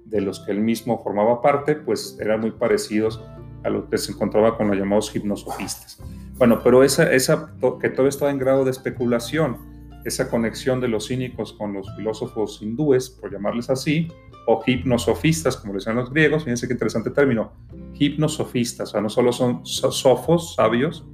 de 0.06 0.20
los 0.20 0.40
que 0.40 0.52
él 0.52 0.60
mismo 0.60 1.02
formaba 1.02 1.42
parte, 1.42 1.74
pues 1.74 2.16
eran 2.20 2.40
muy 2.40 2.52
parecidos 2.52 3.22
a 3.64 3.70
los 3.70 3.86
que 3.86 3.98
se 3.98 4.12
encontraba 4.12 4.56
con 4.56 4.68
los 4.68 4.76
llamados 4.76 5.14
hipnosofistas. 5.14 6.00
Bueno, 6.38 6.60
pero 6.62 6.84
esa, 6.84 7.12
esa, 7.12 7.52
que 7.80 7.88
todo 7.88 8.06
estaba 8.06 8.30
en 8.30 8.38
grado 8.38 8.64
de 8.64 8.70
especulación, 8.70 9.58
esa 10.04 10.30
conexión 10.30 10.80
de 10.80 10.88
los 10.88 11.08
cínicos 11.08 11.52
con 11.52 11.72
los 11.72 11.92
filósofos 11.96 12.60
hindúes, 12.62 13.10
por 13.10 13.32
llamarles 13.32 13.70
así, 13.70 14.08
o 14.46 14.62
hipnosofistas, 14.64 15.56
como 15.56 15.74
decían 15.74 15.96
los 15.96 16.12
griegos, 16.12 16.44
fíjense 16.44 16.68
qué 16.68 16.74
interesante 16.74 17.10
término, 17.10 17.52
hipnosofistas, 17.98 18.90
o 18.90 18.92
sea, 18.92 19.00
no 19.00 19.08
solo 19.08 19.32
son 19.32 19.66
sofos, 19.66 20.54
sabios, 20.54 21.04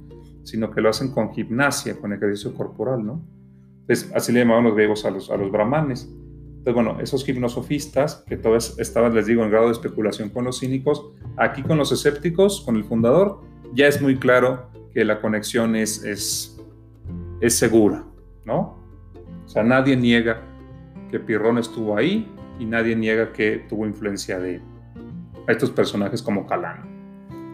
sino 0.43 0.69
que 0.69 0.81
lo 0.81 0.89
hacen 0.89 1.11
con 1.11 1.33
gimnasia, 1.33 1.99
con 1.99 2.13
ejercicio 2.13 2.53
corporal, 2.53 3.03
¿no? 3.03 3.25
Pues 3.87 4.11
así 4.13 4.31
le 4.31 4.41
llamaban 4.41 4.65
los 4.65 4.75
griegos 4.75 5.03
a 5.05 5.09
los 5.09 5.51
brahmanes. 5.51 6.13
Entonces, 6.63 6.75
bueno, 6.81 7.01
esos 7.01 7.25
gimnosofistas, 7.25 8.23
que 8.25 8.37
todavía 8.37 8.65
estaban, 8.77 9.13
les 9.13 9.25
digo, 9.25 9.43
en 9.43 9.51
grado 9.51 9.65
de 9.65 9.73
especulación 9.73 10.29
con 10.29 10.45
los 10.45 10.61
cínicos, 10.61 11.05
aquí 11.35 11.61
con 11.61 11.77
los 11.77 11.91
escépticos, 11.91 12.61
con 12.61 12.77
el 12.77 12.85
fundador, 12.85 13.41
ya 13.73 13.87
es 13.87 14.01
muy 14.01 14.15
claro 14.15 14.69
que 14.93 15.03
la 15.03 15.19
conexión 15.19 15.75
es, 15.75 16.05
es, 16.05 16.57
es 17.41 17.53
segura, 17.53 18.05
¿no? 18.45 18.81
O 19.45 19.49
sea, 19.49 19.61
nadie 19.61 19.97
niega 19.97 20.41
que 21.11 21.19
Pirrón 21.19 21.57
estuvo 21.57 21.97
ahí 21.97 22.31
y 22.57 22.65
nadie 22.65 22.95
niega 22.95 23.33
que 23.33 23.65
tuvo 23.67 23.85
influencia 23.85 24.39
de 24.39 24.61
estos 25.49 25.69
personajes 25.69 26.21
como 26.21 26.47
Calano. 26.47 26.87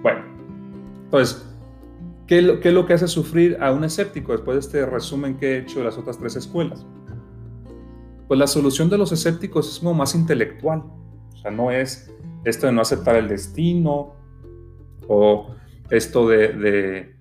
Bueno, 0.04 0.19
entonces, 1.06 1.52
¿qué 2.28 2.60
¿qué 2.62 2.67
es 2.67 2.74
lo 2.76 2.86
que 2.86 2.93
hace 2.93 3.08
sufrir 3.08 3.58
a 3.60 3.72
un 3.72 3.84
escéptico 3.84 4.34
después 4.34 4.54
de 4.54 4.60
este 4.60 4.86
resumen 4.86 5.36
que 5.36 5.56
he 5.56 5.58
hecho 5.62 5.80
de 5.80 5.86
las 5.86 5.98
otras 5.98 6.19
tres 6.19 6.36
escuelas? 6.36 6.86
Pues 8.30 8.39
la 8.39 8.46
solución 8.46 8.92
de 8.92 8.98
los 9.00 9.12
escépticos 9.12 9.68
es 9.68 9.80
como 9.80 9.96
más 9.96 10.13
intelectual. 10.13 10.84
O 11.34 11.38
sea, 11.38 11.50
no 11.50 11.72
es 11.72 12.13
esto 12.44 12.68
de 12.68 12.74
no 12.74 12.82
aceptar 12.82 13.15
el 13.15 13.28
destino 13.28 14.13
o 15.08 15.48
esto 15.89 16.30
de, 16.30 17.15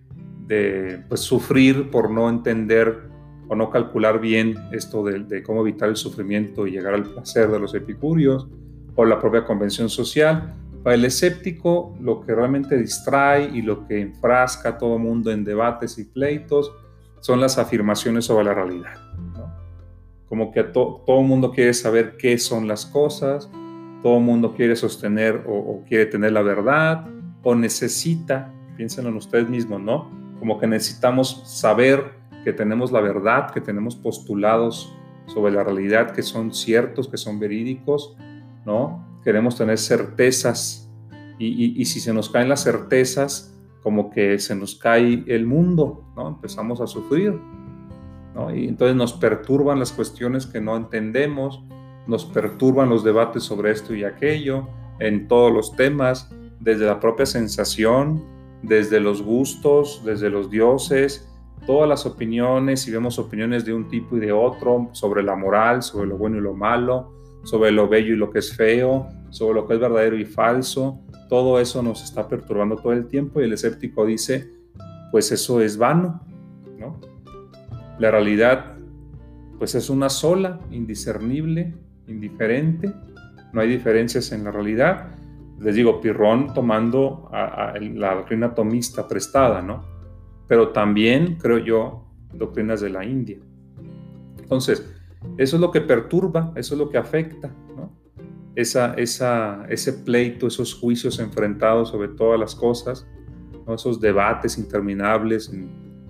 de, 0.47 1.03
pues, 1.09 1.21
sufrir 1.21 1.91
por 1.91 2.11
no 2.11 2.29
entender 2.29 3.09
o 3.49 3.55
no 3.55 3.71
calcular 3.71 4.21
bien 4.21 4.55
esto 4.71 5.03
de, 5.03 5.21
de, 5.21 5.43
cómo 5.43 5.63
evitar 5.63 5.89
el 5.89 5.97
sufrimiento 5.97 6.67
y 6.67 6.73
llegar 6.73 6.93
al 6.93 7.05
placer 7.05 7.49
de 7.51 7.59
los 7.59 7.75
epicúreos 7.75 8.47
o 8.95 9.07
la 9.07 9.19
propia 9.19 9.47
convención 9.47 9.89
social. 9.89 10.57
Para 10.83 10.95
el 10.95 11.07
escéptico, 11.07 11.97
lo 12.03 12.21
que 12.21 12.35
realmente 12.35 12.77
distrae 12.77 13.49
y 13.49 13.63
lo 13.63 13.87
que 13.87 13.99
enfrasca 13.99 14.69
a 14.69 14.77
todo 14.77 14.99
mundo 14.99 15.31
en 15.31 15.43
debates 15.43 15.99
y 15.99 16.05
pleitos 16.05 16.71
son 17.21 17.41
las 17.41 17.57
afirmaciones 17.57 18.27
sobre 18.27 18.45
la 18.45 18.53
realidad. 18.53 19.08
Como 20.29 20.53
que 20.53 20.63
todo 20.65 21.23
mundo 21.23 21.53
quiere 21.53 21.75
saber 21.75 22.17
qué 22.17 22.39
son 22.39 22.69
las 22.69 22.87
cosas, 22.87 23.51
todo 24.03 24.21
mundo 24.21 24.55
quiere 24.55 24.77
sostener 24.77 25.45
o, 25.47 25.55
o 25.55 25.85
quiere 25.85 26.07
tener 26.07 26.33
la 26.33 26.43
verdad 26.43 27.07
o 27.43 27.55
necesita, 27.55 28.53
piénsenlo 28.77 29.11
en 29.11 29.17
ustedes 29.17 29.49
mismos, 29.49 29.81
¿no? 29.81 30.11
Como 30.39 30.59
que 30.59 30.67
necesitamos 30.67 31.43
saber 31.47 32.19
que 32.45 32.53
tenemos 32.53 32.93
la 32.93 33.01
verdad, 33.01 33.51
que 33.51 33.61
tenemos 33.61 33.97
postulados 33.97 34.95
sobre 35.27 35.53
la 35.53 35.65
realidad 35.65 36.13
que 36.13 36.23
son 36.23 36.53
ciertos, 36.53 37.09
que 37.09 37.17
son 37.17 37.39
verídicos, 37.39 38.17
¿no? 38.65 39.07
Queremos 39.25 39.57
tener 39.57 39.79
certezas 39.79 40.91
y, 41.39 41.85
si 41.85 42.01
se 42.01 42.13
nos 42.13 42.31
caen 42.31 42.49
las 42.49 42.65
certezas, 42.65 43.55
como 43.83 44.11
que 44.11 44.39
se 44.39 44.57
nos 44.57 44.75
cae 44.75 45.25
el 45.27 45.47
mundo, 45.47 46.05
¿no? 46.17 46.29
Empezamos 46.29 46.81
a 46.81 46.87
sufrir, 46.87 47.39
Y 48.55 48.69
entonces 48.69 48.97
nos 48.97 49.13
perturban 49.15 49.79
las 49.79 49.93
cuestiones 49.93 50.47
que 50.47 50.61
no 50.61 50.77
entendemos, 50.77 51.63
nos 52.07 52.25
perturban 52.25 52.89
los 52.89 53.05
debates 53.05 53.43
sobre 53.43 53.71
esto 53.71 53.95
y 53.95 54.05
aquello, 54.05 54.69
en 55.01 55.29
todos 55.29 55.53
los 55.53 55.77
temas, 55.77 56.31
desde 56.61 56.87
la 56.87 57.01
propia 57.01 57.27
sensación, 57.27 58.25
desde 58.63 59.01
los 59.01 59.23
gustos, 59.23 60.03
desde 60.05 60.31
los 60.31 60.51
dioses, 60.51 61.29
todas 61.67 61.89
las 61.89 62.07
opiniones, 62.07 62.81
si 62.81 62.91
vemos 62.91 63.19
opiniones 63.19 63.65
de 63.65 63.75
un 63.75 63.89
tipo 63.89 64.17
y 64.17 64.21
de 64.21 64.33
otro, 64.33 64.89
sobre 64.93 65.23
la 65.23 65.37
moral, 65.37 65.83
sobre 65.83 66.09
lo 66.09 66.17
bueno 66.17 66.39
y 66.39 66.41
lo 66.41 66.55
malo, 66.55 67.13
sobre 67.45 67.71
lo 67.71 67.89
bello 67.89 68.15
y 68.15 68.17
lo 68.17 68.31
que 68.31 68.39
es 68.41 68.57
feo, 68.57 69.07
sobre 69.31 69.55
lo 69.55 69.67
que 69.67 69.75
es 69.75 69.81
verdadero 69.81 70.19
y 70.19 70.25
falso, 70.25 71.01
todo 71.29 71.61
eso 71.61 71.83
nos 71.83 72.03
está 72.03 72.27
perturbando 72.27 72.77
todo 72.77 72.93
el 72.93 73.07
tiempo 73.07 73.41
y 73.41 73.45
el 73.45 73.53
escéptico 73.53 74.07
dice, 74.07 74.51
pues 75.11 75.31
eso 75.31 75.61
es 75.61 75.77
vano, 75.77 76.21
¿no? 76.27 76.28
La 77.99 78.13
realidad, 78.13 78.77
pues 79.59 79.75
es 79.75 79.91
una 79.91 80.09
sola, 80.09 80.61
indiscernible, 80.71 81.75
indiferente, 82.07 82.95
no 83.53 83.61
hay 83.61 83.69
diferencias 83.69 84.31
en 84.33 84.45
la 84.45 84.53
realidad. 84.53 85.09
Les 85.59 85.75
digo, 85.75 86.01
Pirrón 86.01 86.55
tomando 86.55 87.29
la 87.33 88.15
doctrina 88.15 88.47
atomista 88.47 89.09
prestada, 89.09 89.63
¿no? 89.63 89.85
Pero 90.47 90.69
también, 90.69 91.37
creo 91.37 91.59
yo, 91.59 92.05
doctrinas 92.33 92.81
de 92.81 92.91
la 92.91 93.05
India. 93.05 93.39
Entonces, 94.39 94.95
eso 95.37 95.57
es 95.57 95.61
lo 95.61 95.73
que 95.73 95.81
perturba, 95.81 96.53
eso 96.55 96.75
es 96.75 96.79
lo 96.79 96.89
que 96.89 96.99
afecta, 96.99 97.53
¿no? 97.77 97.93
Esa, 98.55 98.95
esa, 98.95 99.67
ese 99.69 99.93
pleito, 99.93 100.47
esos 100.47 100.75
juicios 100.75 101.19
enfrentados 101.19 101.91
sobre 101.91 102.09
todas 102.09 102.39
las 102.39 102.55
cosas, 102.55 103.07
esos 103.67 104.01
debates 104.01 104.57
interminables 104.57 105.53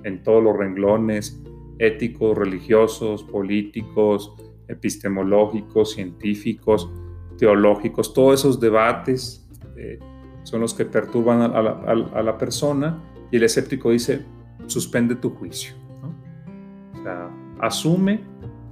en 0.05 0.23
todos 0.23 0.43
los 0.45 0.57
renglones, 0.57 1.43
éticos, 1.79 2.37
religiosos, 2.37 3.23
políticos, 3.23 4.35
epistemológicos, 4.69 5.93
científicos, 5.93 6.91
teológicos, 7.39 8.13
todos 8.13 8.41
esos 8.41 8.61
debates 8.61 9.49
eh, 9.77 9.99
son 10.43 10.61
los 10.61 10.75
que 10.75 10.85
perturban 10.85 11.43
a 11.43 11.63
la, 11.63 11.71
a, 11.71 12.23
la, 12.23 12.39
persona 12.39 13.03
y 13.31 13.37
el 13.37 13.45
escéptico 13.45 13.91
dice, 13.91 14.25
suspende 14.67 15.15
tu 15.15 15.31
juicio. 15.31 15.75
¿no? 16.03 16.99
O 16.99 17.03
sea, 17.03 17.31
asume, 17.61 18.21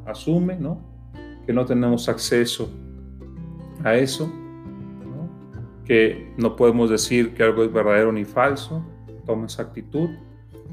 asume, 0.04 0.56
¿no? 0.56 0.80
Que 1.46 1.52
no 1.52 1.64
tenemos 1.64 2.08
acceso 2.08 2.70
a 3.84 3.94
eso, 3.94 4.26
¿no? 4.26 5.28
que 5.84 6.32
no 6.36 6.56
podemos 6.56 6.90
decir 6.90 7.34
que 7.34 7.42
algo 7.42 7.62
es 7.62 7.72
verdadero 7.72 8.10
ni 8.10 8.24
falso, 8.24 8.84
toma 9.24 9.46
esa 9.46 9.62
actitud, 9.62 10.10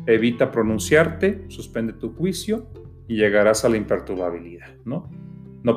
evita 0.06 0.52
pronunciarte, 0.52 1.46
suspende 1.50 1.94
tu 1.94 2.14
juicio 2.14 2.68
y 3.08 3.16
llegarás 3.16 3.66
a 3.66 3.70
la 3.70 3.78
imperturbabilidad, 3.78 4.76
¿no? 4.86 5.10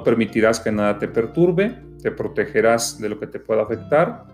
Permitirás 0.05 0.61
que 0.61 0.73
nada 0.73 0.99
te 0.99 1.09
perturbe, 1.09 1.77
te 2.03 2.11
protegerás 2.11 3.01
de 3.01 3.09
lo 3.09 3.21
que 3.21 3.27
te 3.27 3.39
pueda 3.39 3.63
afectar, 3.63 4.27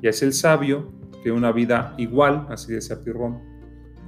y 0.00 0.08
es 0.08 0.22
el 0.22 0.32
sabio 0.32 0.92
que 1.22 1.30
una 1.30 1.52
vida 1.52 1.94
igual, 1.98 2.46
así 2.50 2.72
decía 2.72 3.02
Pirrón, 3.02 3.40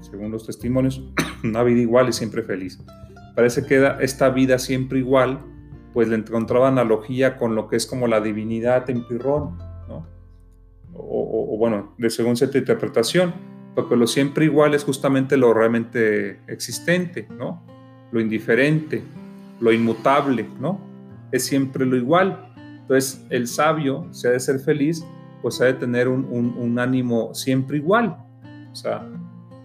según 0.01 0.31
los 0.31 0.47
testimonios, 0.47 1.03
una 1.45 1.63
vida 1.63 1.81
igual 1.81 2.09
y 2.09 2.13
siempre 2.13 2.43
feliz. 2.43 2.79
Parece 3.35 3.65
que 3.67 3.95
esta 4.01 4.31
vida 4.31 4.59
siempre 4.59 4.99
igual, 5.01 5.41
pues 5.93 6.09
le 6.09 6.17
encontraba 6.17 6.69
analogía 6.69 7.37
con 7.37 7.55
lo 7.55 7.69
que 7.69 7.77
es 7.77 7.87
como 7.87 8.07
la 8.07 8.21
divinidad 8.21 8.89
en 8.91 9.07
Pirrón, 9.07 9.59
¿no? 9.89 10.07
O, 10.93 11.55
o 11.55 11.59
bueno, 11.59 11.95
de 11.99 12.11
según 12.11 12.37
cierta 12.37 12.59
interpretación, 12.59 13.35
porque 13.75 13.97
lo 13.97 14.07
siempre 14.07 14.45
igual 14.45 14.75
es 14.75 14.85
justamente 14.85 15.37
lo 15.37 15.53
realmente 15.53 16.41
existente, 16.47 17.27
¿no? 17.37 17.63
Lo 18.13 18.21
indiferente, 18.21 19.03
lo 19.61 19.73
inmutable, 19.73 20.49
¿no? 20.61 20.81
Es 21.33 21.45
siempre 21.47 21.85
lo 21.85 21.97
igual. 21.97 22.53
Entonces, 22.57 23.25
el 23.31 23.49
sabio, 23.49 24.07
si 24.13 24.29
ha 24.29 24.31
de 24.31 24.41
ser 24.41 24.61
feliz, 24.61 25.05
pues 25.43 25.61
ha 25.61 25.65
de 25.65 25.75
tener 25.75 26.09
un, 26.09 26.79
ánimo 26.79 27.35
siempre 27.35 27.79
igual, 27.79 28.17
o 28.71 28.75
sea, 28.75 29.07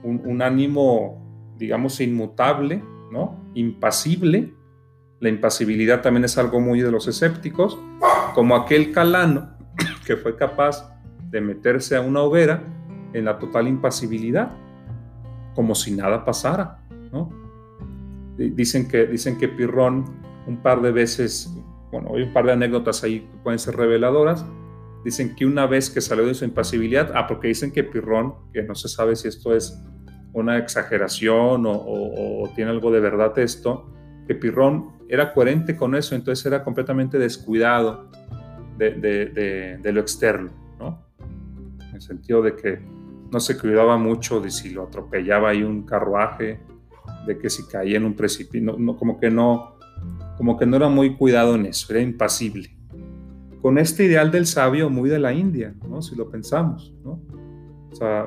un, 0.04 0.22
un, 0.26 0.42
ánimo, 0.42 1.56
digamos, 1.58 2.02
inmutable, 2.02 2.84
¿no? 3.12 3.40
Impasible. 3.54 4.54
La 5.20 5.30
impasibilidad 5.30 6.02
también 6.02 6.26
es 6.26 6.38
algo 6.38 6.60
muy 6.60 6.82
de 6.82 6.92
los 6.92 7.08
escépticos, 7.08 7.78
como 8.34 8.56
aquel 8.56 8.92
calano 8.92 9.52
que 10.06 10.18
fue 10.18 10.36
capaz 10.36 10.98
de 11.30 11.42
meterse 11.42 11.96
a 11.96 12.02
una 12.02 12.22
hoguera 12.22 12.64
en 13.14 13.26
la 13.26 13.40
total 13.40 13.68
impasibilidad, 13.68 14.52
como 15.56 15.76
si 15.76 15.92
nada 15.92 16.24
pasara, 16.24 16.80
¿no? 17.12 17.30
Dicen 18.38 18.88
que, 18.88 19.06
dicen 19.08 19.38
que 19.38 19.50
Pirrón 19.50 20.06
un 20.48 20.58
par 20.58 20.82
de 20.82 20.92
veces, 20.92 21.54
bueno, 21.92 22.12
hay 22.16 22.24
un 22.24 22.34
par 22.34 22.46
de 22.46 22.54
anécdotas 22.54 23.04
ahí 23.04 23.22
que 23.22 23.38
pueden 23.44 23.60
ser 23.60 23.76
reveladoras, 23.76 24.46
dicen 25.04 25.36
que 25.36 25.46
una 25.46 25.66
vez 25.66 25.90
que 25.90 26.02
salió 26.02 26.26
de 26.26 26.34
su 26.34 26.46
impasibilidad, 26.46 27.12
ah, 27.16 27.28
porque 27.28 27.50
dicen 27.50 27.72
que 27.72 27.84
Pirrón, 27.84 28.36
que 28.54 28.64
no 28.64 28.76
se 28.76 28.88
sabe 28.88 29.16
si 29.16 29.28
esto 29.28 29.56
es 29.56 29.78
una 30.34 30.58
exageración 30.58 31.64
o, 31.66 32.50
tiene 32.56 32.72
algo 32.72 32.92
de 32.92 33.00
verdad 33.00 33.38
esto, 33.40 33.92
que 34.28 34.36
Pirrón 34.36 34.92
era 35.08 35.34
coherente 35.34 35.76
con 35.76 35.96
eso, 35.96 36.16
entonces 36.16 36.46
era 36.46 36.64
completamente 36.64 37.18
descuidado 37.18 38.10
de, 38.78 38.92
de 39.82 39.92
lo 39.92 40.00
externo, 40.00 40.52
¿no? 40.80 41.04
En 41.90 41.96
el 41.96 42.02
sentido 42.02 42.42
de 42.42 42.56
que 42.56 42.80
no 43.32 43.40
se 43.40 43.58
cuidaba 43.58 43.98
mucho 43.98 44.40
de 44.40 44.52
si 44.52 44.70
lo 44.70 44.84
atropellaba 44.84 45.50
ahí 45.50 45.64
un 45.64 45.84
carruaje, 45.84 46.60
de 47.26 47.38
que 47.38 47.50
si 47.50 47.68
caía 47.68 47.98
en 47.98 48.06
un 48.06 48.14
precipicio, 48.16 48.76
como 48.98 49.20
que 49.20 49.30
no, 49.30 49.76
como 50.38 50.58
que 50.58 50.66
no 50.66 50.78
era 50.78 50.90
muy 50.90 51.16
cuidado 51.16 51.56
en 51.56 51.66
eso, 51.68 51.94
era 51.94 52.02
impasible. 52.02 52.76
Con 53.62 53.78
este 53.78 54.06
ideal 54.06 54.32
del 54.32 54.46
sabio 54.46 54.90
muy 54.90 55.10
de 55.10 55.20
la 55.20 55.34
India, 55.34 55.76
¿no? 55.88 56.02
Si 56.02 56.16
lo 56.16 56.30
pensamos, 56.30 56.94
¿no? 57.04 57.22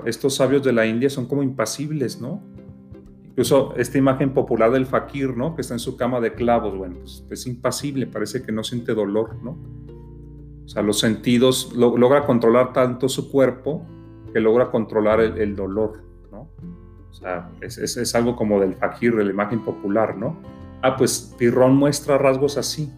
Estos 0.04 0.34
sabios 0.34 0.62
de 0.62 0.72
la 0.72 0.86
India 0.86 1.08
son 1.08 1.26
como 1.26 1.42
impasibles, 1.42 2.20
¿no? 2.20 2.42
Incluso 3.24 3.74
esta 3.76 3.96
imagen 3.96 4.34
popular 4.34 4.70
del 4.70 4.84
fakir, 4.84 5.34
¿no? 5.36 5.54
Que 5.54 5.62
está 5.62 5.74
en 5.74 5.80
su 5.80 5.96
cama 5.96 6.20
de 6.20 6.34
clavos, 6.34 6.76
bueno, 6.76 6.96
pues 6.98 7.24
es 7.30 7.46
impasible, 7.46 8.06
parece 8.06 8.42
que 8.42 8.52
no 8.52 8.62
siente 8.62 8.92
dolor, 8.92 9.36
¿no? 9.42 9.56
O 10.64 10.68
sea, 10.68 10.82
los 10.82 10.98
sentidos, 10.98 11.72
logra 11.74 12.26
controlar 12.26 12.72
tanto 12.72 13.08
su 13.08 13.30
cuerpo 13.30 13.86
que 14.32 14.40
logra 14.40 14.70
controlar 14.70 15.20
el, 15.20 15.56
dolor, 15.56 16.02
¿no? 16.30 16.48
O 17.10 17.14
sea, 17.14 17.50
es, 17.60 17.78
es, 17.78 18.14
algo 18.14 18.36
como 18.36 18.60
del 18.60 18.74
fakir, 18.74 19.14
de 19.14 19.24
la 19.24 19.30
imagen 19.30 19.60
popular, 19.64 20.16
¿no? 20.16 20.36
Ah, 20.82 20.96
pues 20.96 21.34
Pirrón 21.38 21.76
muestra 21.76 22.18
rasgos 22.18 22.58
así. 22.58 22.92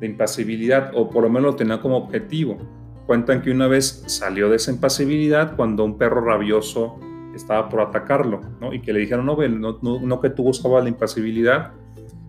de 0.00 0.06
impasibilidad, 0.06 0.92
o 0.94 1.08
por 1.08 1.22
lo 1.22 1.30
menos 1.30 1.52
lo 1.52 1.56
tenía 1.56 1.80
como 1.80 1.96
objetivo. 1.96 2.58
Cuentan 3.06 3.40
que 3.40 3.50
una 3.50 3.66
vez 3.66 4.04
salió 4.06 4.50
de 4.50 4.56
esa 4.56 4.70
impasibilidad 4.70 5.56
cuando 5.56 5.84
un 5.84 5.96
perro 5.96 6.20
rabioso 6.20 6.98
estaba 7.34 7.68
por 7.68 7.80
atacarlo, 7.80 8.40
¿no? 8.60 8.72
Y 8.72 8.80
que 8.80 8.92
le 8.92 9.00
dijeron, 9.00 9.26
no, 9.26 9.36
no, 9.36 10.00
no, 10.00 10.20
que 10.20 10.30
tú 10.30 10.42
buscabas 10.42 10.82
la 10.82 10.88
impasibilidad, 10.88 11.72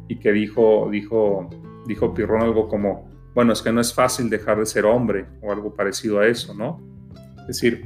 y 0.07 0.17
que 0.19 0.31
dijo, 0.31 0.87
dijo, 0.91 1.49
dijo 1.85 2.13
Pirrón 2.13 2.41
algo 2.41 2.67
como, 2.67 3.09
bueno, 3.33 3.53
es 3.53 3.61
que 3.61 3.71
no 3.71 3.81
es 3.81 3.93
fácil 3.93 4.29
dejar 4.29 4.59
de 4.59 4.65
ser 4.65 4.85
hombre, 4.85 5.25
o 5.41 5.51
algo 5.51 5.73
parecido 5.73 6.19
a 6.19 6.27
eso, 6.27 6.53
¿no? 6.53 6.81
Es 7.47 7.62
decir, 7.62 7.86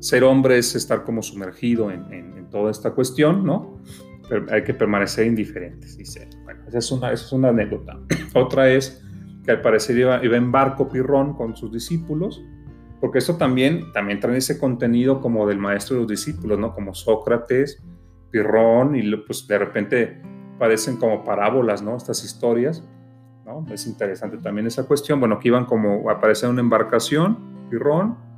ser 0.00 0.24
hombre 0.24 0.58
es 0.58 0.74
estar 0.74 1.04
como 1.04 1.22
sumergido 1.22 1.90
en, 1.90 2.12
en, 2.12 2.48
toda 2.50 2.72
esta 2.72 2.90
cuestión, 2.90 3.44
¿no? 3.44 3.78
Pero 4.28 4.46
hay 4.50 4.64
que 4.64 4.74
permanecer 4.74 5.24
indiferentes, 5.24 5.96
dice. 5.96 6.28
Bueno, 6.42 6.62
esa 6.66 6.78
es 6.78 6.90
una, 6.90 7.12
esa 7.12 7.26
es 7.26 7.32
una 7.32 7.50
anécdota. 7.50 7.96
Otra 8.34 8.68
es 8.70 9.00
que 9.44 9.52
al 9.52 9.60
parecer 9.60 9.96
iba, 9.98 10.24
iba 10.24 10.36
en 10.36 10.50
barco 10.50 10.88
Pirrón 10.88 11.34
con 11.34 11.54
sus 11.54 11.70
discípulos, 11.70 12.42
porque 13.00 13.18
esto 13.18 13.36
también, 13.36 13.92
también 13.92 14.18
trae 14.18 14.36
ese 14.36 14.58
contenido 14.58 15.20
como 15.20 15.46
del 15.46 15.58
maestro 15.58 15.94
de 15.94 16.00
los 16.02 16.10
discípulos, 16.10 16.58
¿no? 16.58 16.74
Como 16.74 16.92
Sócrates, 16.92 17.80
Pirrón, 18.32 18.96
y 18.96 19.16
pues 19.16 19.46
de 19.46 19.58
repente 19.58 20.22
parecen 20.58 20.96
como 20.96 21.22
parábolas, 21.22 21.82
¿no? 21.82 21.96
Estas 21.96 22.24
historias, 22.24 22.84
¿no? 23.44 23.64
Es 23.72 23.86
interesante 23.86 24.38
también 24.38 24.66
esa 24.66 24.86
cuestión, 24.86 25.20
bueno, 25.20 25.38
que 25.38 25.48
iban 25.48 25.66
como, 25.66 26.10
aparecer 26.10 26.48
en 26.48 26.54
una 26.54 26.62
embarcación, 26.62 27.68
Pirrón, 27.70 28.29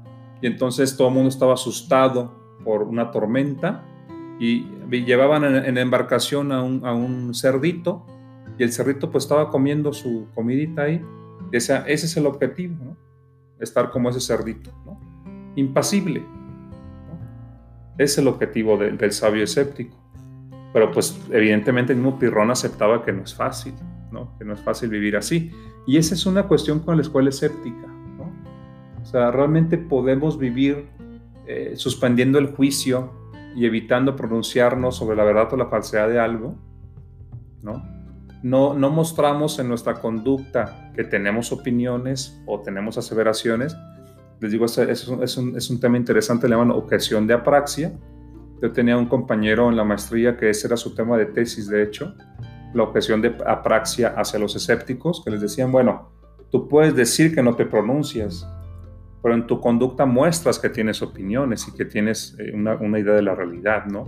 y 0.42 0.46
entonces 0.46 0.96
todo 0.96 1.09
el 1.09 1.14
mundo 1.14 1.28
estaba 1.31 1.55
asustado 1.55 2.35
por 2.64 2.83
una 2.83 3.11
tormenta, 3.11 3.85
y 4.38 4.66
llevaban 4.90 5.44
en, 5.44 5.74
la 5.76 5.81
embarcación 5.81 6.50
a 6.50 6.62
un, 6.62 6.85
a 6.85 6.92
un, 6.92 7.33
cerdito, 7.33 8.05
y 8.59 8.64
el 8.64 8.72
cerdito 8.72 9.11
pues 9.11 9.24
estaba 9.24 9.50
comiendo 9.50 9.92
su 9.92 10.26
comidita 10.35 10.83
ahí, 10.83 11.00
y 11.52 11.57
ese 11.57 11.85
es 11.87 12.16
el 12.16 12.26
objetivo, 12.26 12.85
¿no? 12.85 12.96
estar 13.61 13.90
como 13.90 14.11
ese 14.11 14.20
cerdito, 14.20 14.70
¿no? 14.85 14.98
impasible. 15.57 16.20
¿no? 16.20 17.18
Es 17.98 18.18
el 18.18 18.26
objetivo 18.28 18.76
del 18.76 19.12
sabio 19.12 19.44
escéptico. 19.44 19.96
Pero 20.72 20.90
pues 20.90 21.20
evidentemente 21.31 21.92
el 21.92 21.98
mismo 21.98 22.18
Pirrón 22.18 22.50
aceptaba 22.50 23.05
que 23.05 23.12
no 23.12 23.22
es 23.22 23.35
fácil, 23.35 23.74
¿no? 24.11 24.37
que 24.38 24.44
no 24.44 24.55
es 24.55 24.61
fácil 24.61 24.88
vivir 24.88 25.16
así. 25.16 25.50
Y 25.87 25.98
esa 25.98 26.14
es 26.14 26.24
una 26.26 26.44
cuestión 26.44 26.81
con 26.81 26.96
la 26.96 27.02
escuela 27.02 27.28
escéptica. 27.28 27.91
¿No? 29.02 29.02
O 29.02 29.06
sea, 29.06 29.30
realmente 29.30 29.78
podemos 29.78 30.38
vivir 30.38 30.88
eh, 31.46 31.72
suspendiendo 31.76 32.38
el 32.38 32.48
juicio 32.48 33.12
y 33.54 33.66
evitando 33.66 34.16
pronunciarnos 34.16 34.96
sobre 34.96 35.16
la 35.16 35.24
verdad 35.24 35.52
o 35.52 35.56
la 35.56 35.66
falsedad 35.66 36.08
de 36.08 36.18
algo, 36.18 36.56
¿no? 37.62 37.82
no, 38.42 38.90
mostramos 38.90 39.58
en 39.58 39.68
nuestra 39.68 39.94
conducta 39.94 40.90
que 40.94 41.04
tenemos 41.04 41.52
opiniones 41.52 42.42
o 42.46 42.60
tenemos 42.60 42.98
aseveraciones. 42.98 43.76
Les 44.40 44.50
digo, 44.50 44.66
es, 44.66 44.78
es, 44.78 45.36
un, 45.70 45.80
tema 45.80 45.96
interesante, 45.96 46.48
le 46.48 46.56
llaman 46.56 46.72
objeción 46.72 47.26
de 47.26 47.34
apraxia. 47.34 47.92
Yo 48.60 48.72
tenía 48.72 48.96
un 48.96 49.06
compañero 49.06 49.68
en 49.68 49.76
la 49.76 49.84
maestría 49.84 50.36
que 50.36 50.50
ese 50.50 50.66
era 50.66 50.76
su 50.76 50.94
tema 50.94 51.16
de 51.16 51.26
tesis, 51.26 51.68
de 51.68 51.82
hecho, 51.82 52.14
la 52.74 52.82
objeción 52.82 53.22
de 53.22 53.36
apraxia 53.46 54.14
hacia 54.16 54.38
los 54.38 54.56
escépticos, 54.56 55.22
que 55.24 55.30
les 55.30 55.40
decían, 55.40 55.70
bueno, 55.70 56.10
tú 56.50 56.68
puedes 56.68 56.94
decir 56.94 57.34
que 57.34 57.42
no 57.42 57.54
te 57.54 57.66
pronuncias, 57.66 58.46
pero 59.22 59.35
en 59.35 59.46
tu 59.46 59.61
conducta 59.61 60.04
muestras 60.04 60.58
que 60.58 60.68
tienes 60.68 61.00
opiniones 61.02 61.68
y 61.68 61.72
que 61.72 61.85
tienes 61.85 62.37
eh, 62.38 62.52
una, 62.54 62.74
una 62.74 62.98
idea 62.98 63.14
de 63.14 63.22
la 63.22 63.35
realidad, 63.35 63.87
¿no? 63.87 64.06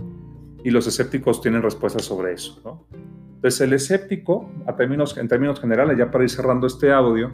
Y 0.63 0.71
los 0.71 0.87
escépticos 0.87 1.41
tienen 1.41 1.61
respuestas 1.61 2.03
sobre 2.03 2.33
eso, 2.33 2.59
¿no? 2.63 2.87
Entonces, 3.35 3.61
el 3.61 3.73
escéptico, 3.73 4.49
a 4.65 4.75
términos, 4.75 5.15
en 5.17 5.27
términos 5.27 5.59
generales, 5.59 5.97
ya 5.97 6.09
para 6.09 6.23
ir 6.23 6.29
cerrando 6.31 6.65
este 6.65 6.91
audio, 6.91 7.31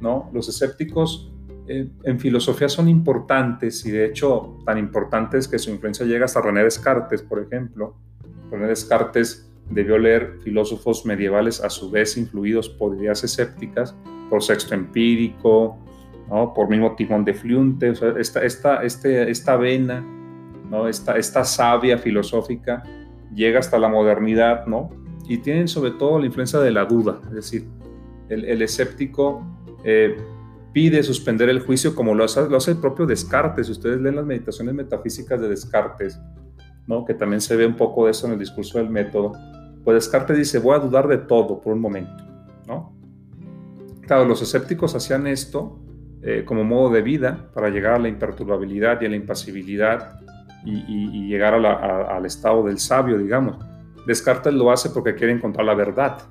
¿no? 0.00 0.30
los 0.32 0.48
escépticos 0.48 1.32
eh, 1.66 1.90
en 2.04 2.18
filosofía 2.18 2.68
son 2.68 2.88
importantes 2.88 3.84
y 3.84 3.90
de 3.90 4.06
hecho 4.06 4.58
tan 4.64 4.78
importantes 4.78 5.48
que 5.48 5.58
su 5.58 5.70
influencia 5.70 6.06
llega 6.06 6.24
hasta 6.24 6.40
René 6.40 6.62
Descartes, 6.62 7.22
por 7.22 7.42
ejemplo. 7.42 7.96
René 8.50 8.68
Descartes 8.68 9.50
debió 9.68 9.98
leer 9.98 10.38
filósofos 10.42 11.04
medievales 11.04 11.62
a 11.62 11.68
su 11.68 11.90
vez 11.90 12.16
influidos 12.16 12.70
por 12.70 12.96
ideas 12.96 13.22
escépticas, 13.22 13.94
por 14.30 14.42
Sexto 14.42 14.74
Empírico, 14.74 15.78
¿no? 16.28 16.52
por 16.54 16.68
mismo 16.68 16.94
Timón 16.94 17.24
de 17.24 17.34
Fliunte, 17.34 17.92
esta, 18.18 18.42
esta, 18.42 18.82
este, 18.82 19.30
esta 19.30 19.56
vena, 19.56 20.00
¿no? 20.70 20.88
esta, 20.88 21.16
esta 21.16 21.44
savia 21.44 21.98
filosófica 21.98 22.82
llega 23.34 23.58
hasta 23.58 23.78
la 23.78 23.88
modernidad, 23.88 24.66
¿no? 24.66 24.90
y 25.28 25.38
tienen 25.38 25.68
sobre 25.68 25.92
todo 25.92 26.18
la 26.18 26.26
influencia 26.26 26.58
de 26.58 26.70
la 26.70 26.86
duda, 26.86 27.20
es 27.28 27.34
decir, 27.34 27.68
el, 28.30 28.60
escéptico 28.62 29.42
eh, 29.84 30.16
pide 30.72 31.02
suspender 31.02 31.48
el 31.48 31.60
juicio 31.60 31.94
como 31.94 32.14
lo 32.14 32.24
hace, 32.24 32.48
lo 32.48 32.56
hace, 32.58 32.72
el 32.72 32.78
propio 32.78 33.06
Descartes. 33.06 33.66
Si 33.66 33.72
ustedes 33.72 34.00
leen 34.00 34.16
las 34.16 34.26
meditaciones 34.26 34.74
metafísicas 34.74 35.40
de 35.40 35.48
Descartes, 35.48 36.20
¿no? 36.86 37.04
que 37.04 37.14
también 37.14 37.40
se 37.40 37.56
ve 37.56 37.66
un 37.66 37.76
poco 37.76 38.04
de 38.04 38.10
eso 38.10 38.26
en 38.26 38.34
el 38.34 38.38
discurso 38.38 38.78
del 38.78 38.90
método, 38.90 39.32
pues 39.84 39.94
Descartes 39.94 40.36
dice, 40.36 40.58
voy 40.58 40.74
a 40.74 40.78
dudar 40.78 41.08
de 41.08 41.18
todo 41.18 41.60
por 41.60 41.72
un 41.72 41.80
momento. 41.80 42.22
¿no? 42.66 42.94
Claro, 44.02 44.26
los 44.26 44.42
escépticos 44.42 44.94
hacían 44.94 45.26
esto 45.26 45.78
eh, 46.22 46.44
como 46.44 46.64
modo 46.64 46.90
de 46.90 47.02
vida 47.02 47.50
para 47.54 47.68
llegar 47.70 47.94
a 47.94 47.98
la 47.98 48.08
imperturbabilidad 48.08 49.00
y 49.00 49.06
a 49.06 49.08
la 49.08 49.16
impasibilidad 49.16 50.20
y, 50.64 51.28
llegar 51.28 51.54
al 51.54 52.26
estado 52.26 52.64
del 52.64 52.78
sabio, 52.78 53.16
digamos. 53.18 53.56
Descartes 54.06 54.52
lo 54.52 54.70
hace 54.70 54.90
porque 54.90 55.14
quiere 55.14 55.32
encontrar 55.32 55.64
la 55.64 55.74
verdad. 55.74 56.22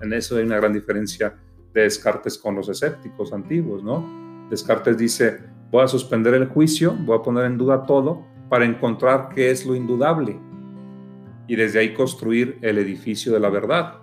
En 0.00 0.12
eso 0.12 0.36
hay 0.36 0.44
una 0.44 0.56
gran 0.56 0.72
diferencia 0.72 1.34
de 1.72 1.82
Descartes 1.82 2.36
con 2.38 2.54
los 2.54 2.68
escépticos 2.68 3.32
antiguos, 3.32 3.84
¿no? 3.84 4.48
Descartes 4.50 4.98
dice, 4.98 5.40
voy 5.70 5.84
a 5.84 5.88
suspender 5.88 6.34
el 6.34 6.48
juicio, 6.48 6.96
voy 7.00 7.18
a 7.18 7.22
poner 7.22 7.44
en 7.44 7.56
duda 7.56 7.84
todo 7.84 8.26
para 8.48 8.64
encontrar 8.64 9.30
qué 9.34 9.50
es 9.50 9.64
lo 9.64 9.74
indudable 9.74 10.38
y 11.46 11.56
desde 11.56 11.80
ahí 11.80 11.94
construir 11.94 12.58
el 12.62 12.78
edificio 12.78 13.32
de 13.32 13.40
la 13.40 13.50
verdad. 13.50 13.98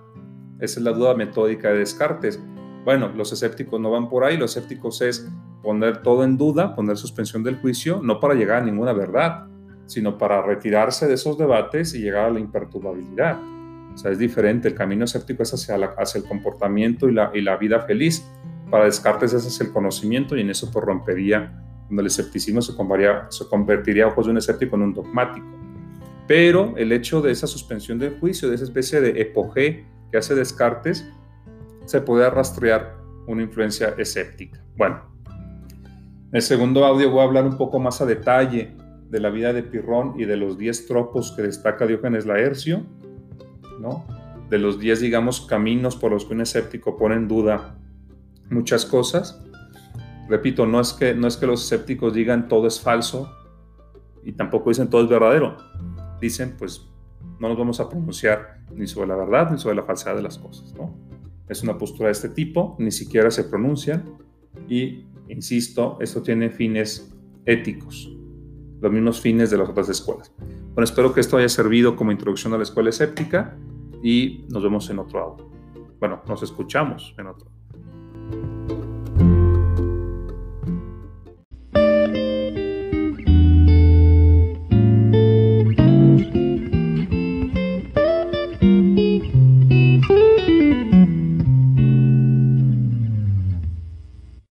Esa 0.59 0.79
es 0.79 0.83
la 0.83 0.91
duda 0.91 1.13
metódica 1.13 1.69
de 1.69 1.79
Descartes. 1.79 2.41
Bueno, 2.85 3.09
los 3.09 3.31
escépticos 3.33 3.79
no 3.79 3.91
van 3.91 4.09
por 4.09 4.23
ahí, 4.23 4.37
los 4.37 4.55
escépticos 4.55 5.01
es 5.01 5.29
poner 5.61 6.01
todo 6.01 6.23
en 6.23 6.37
duda, 6.37 6.75
poner 6.75 6.97
suspensión 6.97 7.43
del 7.43 7.57
juicio, 7.57 7.99
no 8.01 8.19
para 8.19 8.33
llegar 8.33 8.61
a 8.61 8.65
ninguna 8.65 8.93
verdad, 8.93 9.47
sino 9.85 10.17
para 10.17 10.41
retirarse 10.41 11.07
de 11.07 11.15
esos 11.15 11.37
debates 11.37 11.93
y 11.93 11.99
llegar 11.99 12.25
a 12.25 12.29
la 12.29 12.39
imperturbabilidad. 12.39 13.37
O 13.93 13.97
sea, 13.97 14.11
es 14.11 14.19
diferente, 14.19 14.67
el 14.67 14.75
camino 14.75 15.05
escéptico 15.05 15.43
es 15.43 15.53
hacia, 15.53 15.75
hacia 15.97 16.19
el 16.19 16.27
comportamiento 16.27 17.09
y 17.09 17.13
la, 17.13 17.31
y 17.33 17.41
la, 17.41 17.57
vida 17.57 17.81
feliz. 17.81 18.25
Para 18.69 18.85
Descartes 18.85 19.33
es 19.33 19.59
el 19.59 19.71
conocimiento 19.71 20.37
y 20.37 20.41
en 20.41 20.51
eso 20.51 20.69
pues 20.71 20.85
rompería, 20.85 21.61
cuando 21.87 22.01
el 22.01 22.07
escepticismo 22.07 22.61
se 22.61 22.75
convertiría, 22.75 23.25
se 23.29 23.47
convertiría 23.47 24.07
ojos 24.07 24.27
de 24.27 24.31
un 24.31 24.37
escéptico 24.37 24.75
en 24.75 24.83
un 24.83 24.93
dogmático. 24.93 25.47
Pero 26.27 26.75
el 26.77 26.91
hecho 26.91 27.21
de 27.21 27.31
esa 27.31 27.47
suspensión 27.47 27.97
del 27.97 28.19
juicio, 28.19 28.47
de 28.47 28.55
esa 28.55 28.65
especie 28.65 29.01
de 29.01 29.19
epoge 29.19 29.85
que 30.11 30.17
hace 30.19 30.35
Descartes, 30.35 31.11
se 31.89 32.01
puede 32.01 32.29
rastrear 32.29 32.97
una 33.25 33.41
influencia 33.41 33.95
escéptica. 33.97 34.63
Bueno, 34.77 35.01
en 35.25 36.35
el 36.35 36.41
segundo 36.43 36.85
audio 36.85 37.09
voy 37.09 37.21
a 37.21 37.23
hablar 37.23 37.45
un 37.45 37.57
poco 37.57 37.79
más 37.79 37.99
a 37.99 38.05
detalle 38.05 38.77
de 39.09 39.19
la 39.19 39.31
vida 39.31 39.53
de 39.53 39.63
Pirrón 39.63 40.13
y 40.15 40.25
de 40.25 40.37
los 40.37 40.59
10 40.59 40.85
tropos 40.85 41.31
que 41.31 41.41
destaca 41.41 41.87
Diógenes 41.87 42.27
Laercio, 42.27 42.85
¿no? 43.79 44.05
de 44.51 44.59
los 44.59 44.79
10, 44.79 44.99
digamos, 44.99 45.41
caminos 45.41 45.95
por 45.95 46.11
los 46.11 46.25
que 46.25 46.33
un 46.35 46.41
escéptico 46.41 46.95
pone 46.95 47.15
en 47.15 47.27
duda 47.27 47.75
muchas 48.51 48.85
cosas. 48.85 49.43
Repito, 50.27 50.67
no 50.67 50.79
es 50.79 50.93
que, 50.93 51.15
no 51.15 51.27
es 51.27 51.37
que 51.37 51.47
los 51.47 51.63
escépticos 51.63 52.13
digan 52.13 52.47
todo 52.47 52.67
es 52.67 52.79
falso 52.79 53.33
y 54.23 54.33
tampoco 54.33 54.69
dicen 54.69 54.91
todo 54.91 55.01
es 55.01 55.09
verdadero. 55.09 55.57
Dicen, 56.21 56.55
pues, 56.55 56.87
no 57.39 57.49
nos 57.49 57.57
vamos 57.57 57.79
a 57.79 57.89
pronunciar 57.89 58.59
ni 58.71 58.85
sobre 58.85 59.07
la 59.07 59.15
verdad 59.15 59.49
ni 59.49 59.57
sobre 59.57 59.75
la 59.75 59.83
falsedad 59.83 60.15
de 60.15 60.21
las 60.21 60.37
cosas. 60.37 60.71
¿no? 60.75 61.08
Es 61.49 61.63
una 61.63 61.77
postura 61.77 62.07
de 62.07 62.13
este 62.13 62.29
tipo, 62.29 62.75
ni 62.79 62.91
siquiera 62.91 63.31
se 63.31 63.43
pronuncian 63.43 64.05
y, 64.67 65.05
insisto, 65.27 65.97
esto 65.99 66.21
tiene 66.21 66.49
fines 66.49 67.11
éticos 67.45 68.15
los 68.81 68.91
mismos 68.91 69.19
fines 69.19 69.49
de 69.49 69.57
las 69.57 69.69
otras 69.69 69.89
escuelas. 69.89 70.31
Bueno, 70.39 70.83
espero 70.83 71.13
que 71.13 71.19
esto 71.19 71.37
haya 71.37 71.49
servido 71.49 71.95
como 71.95 72.11
introducción 72.11 72.53
a 72.53 72.57
la 72.57 72.63
escuela 72.63 72.89
escéptica 72.89 73.57
y 74.03 74.45
nos 74.49 74.63
vemos 74.63 74.89
en 74.89 74.99
otro 74.99 75.19
audio. 75.19 75.49
Bueno, 75.99 76.21
nos 76.27 76.43
escuchamos 76.43 77.13
en 77.17 77.27
otro. 77.27 77.58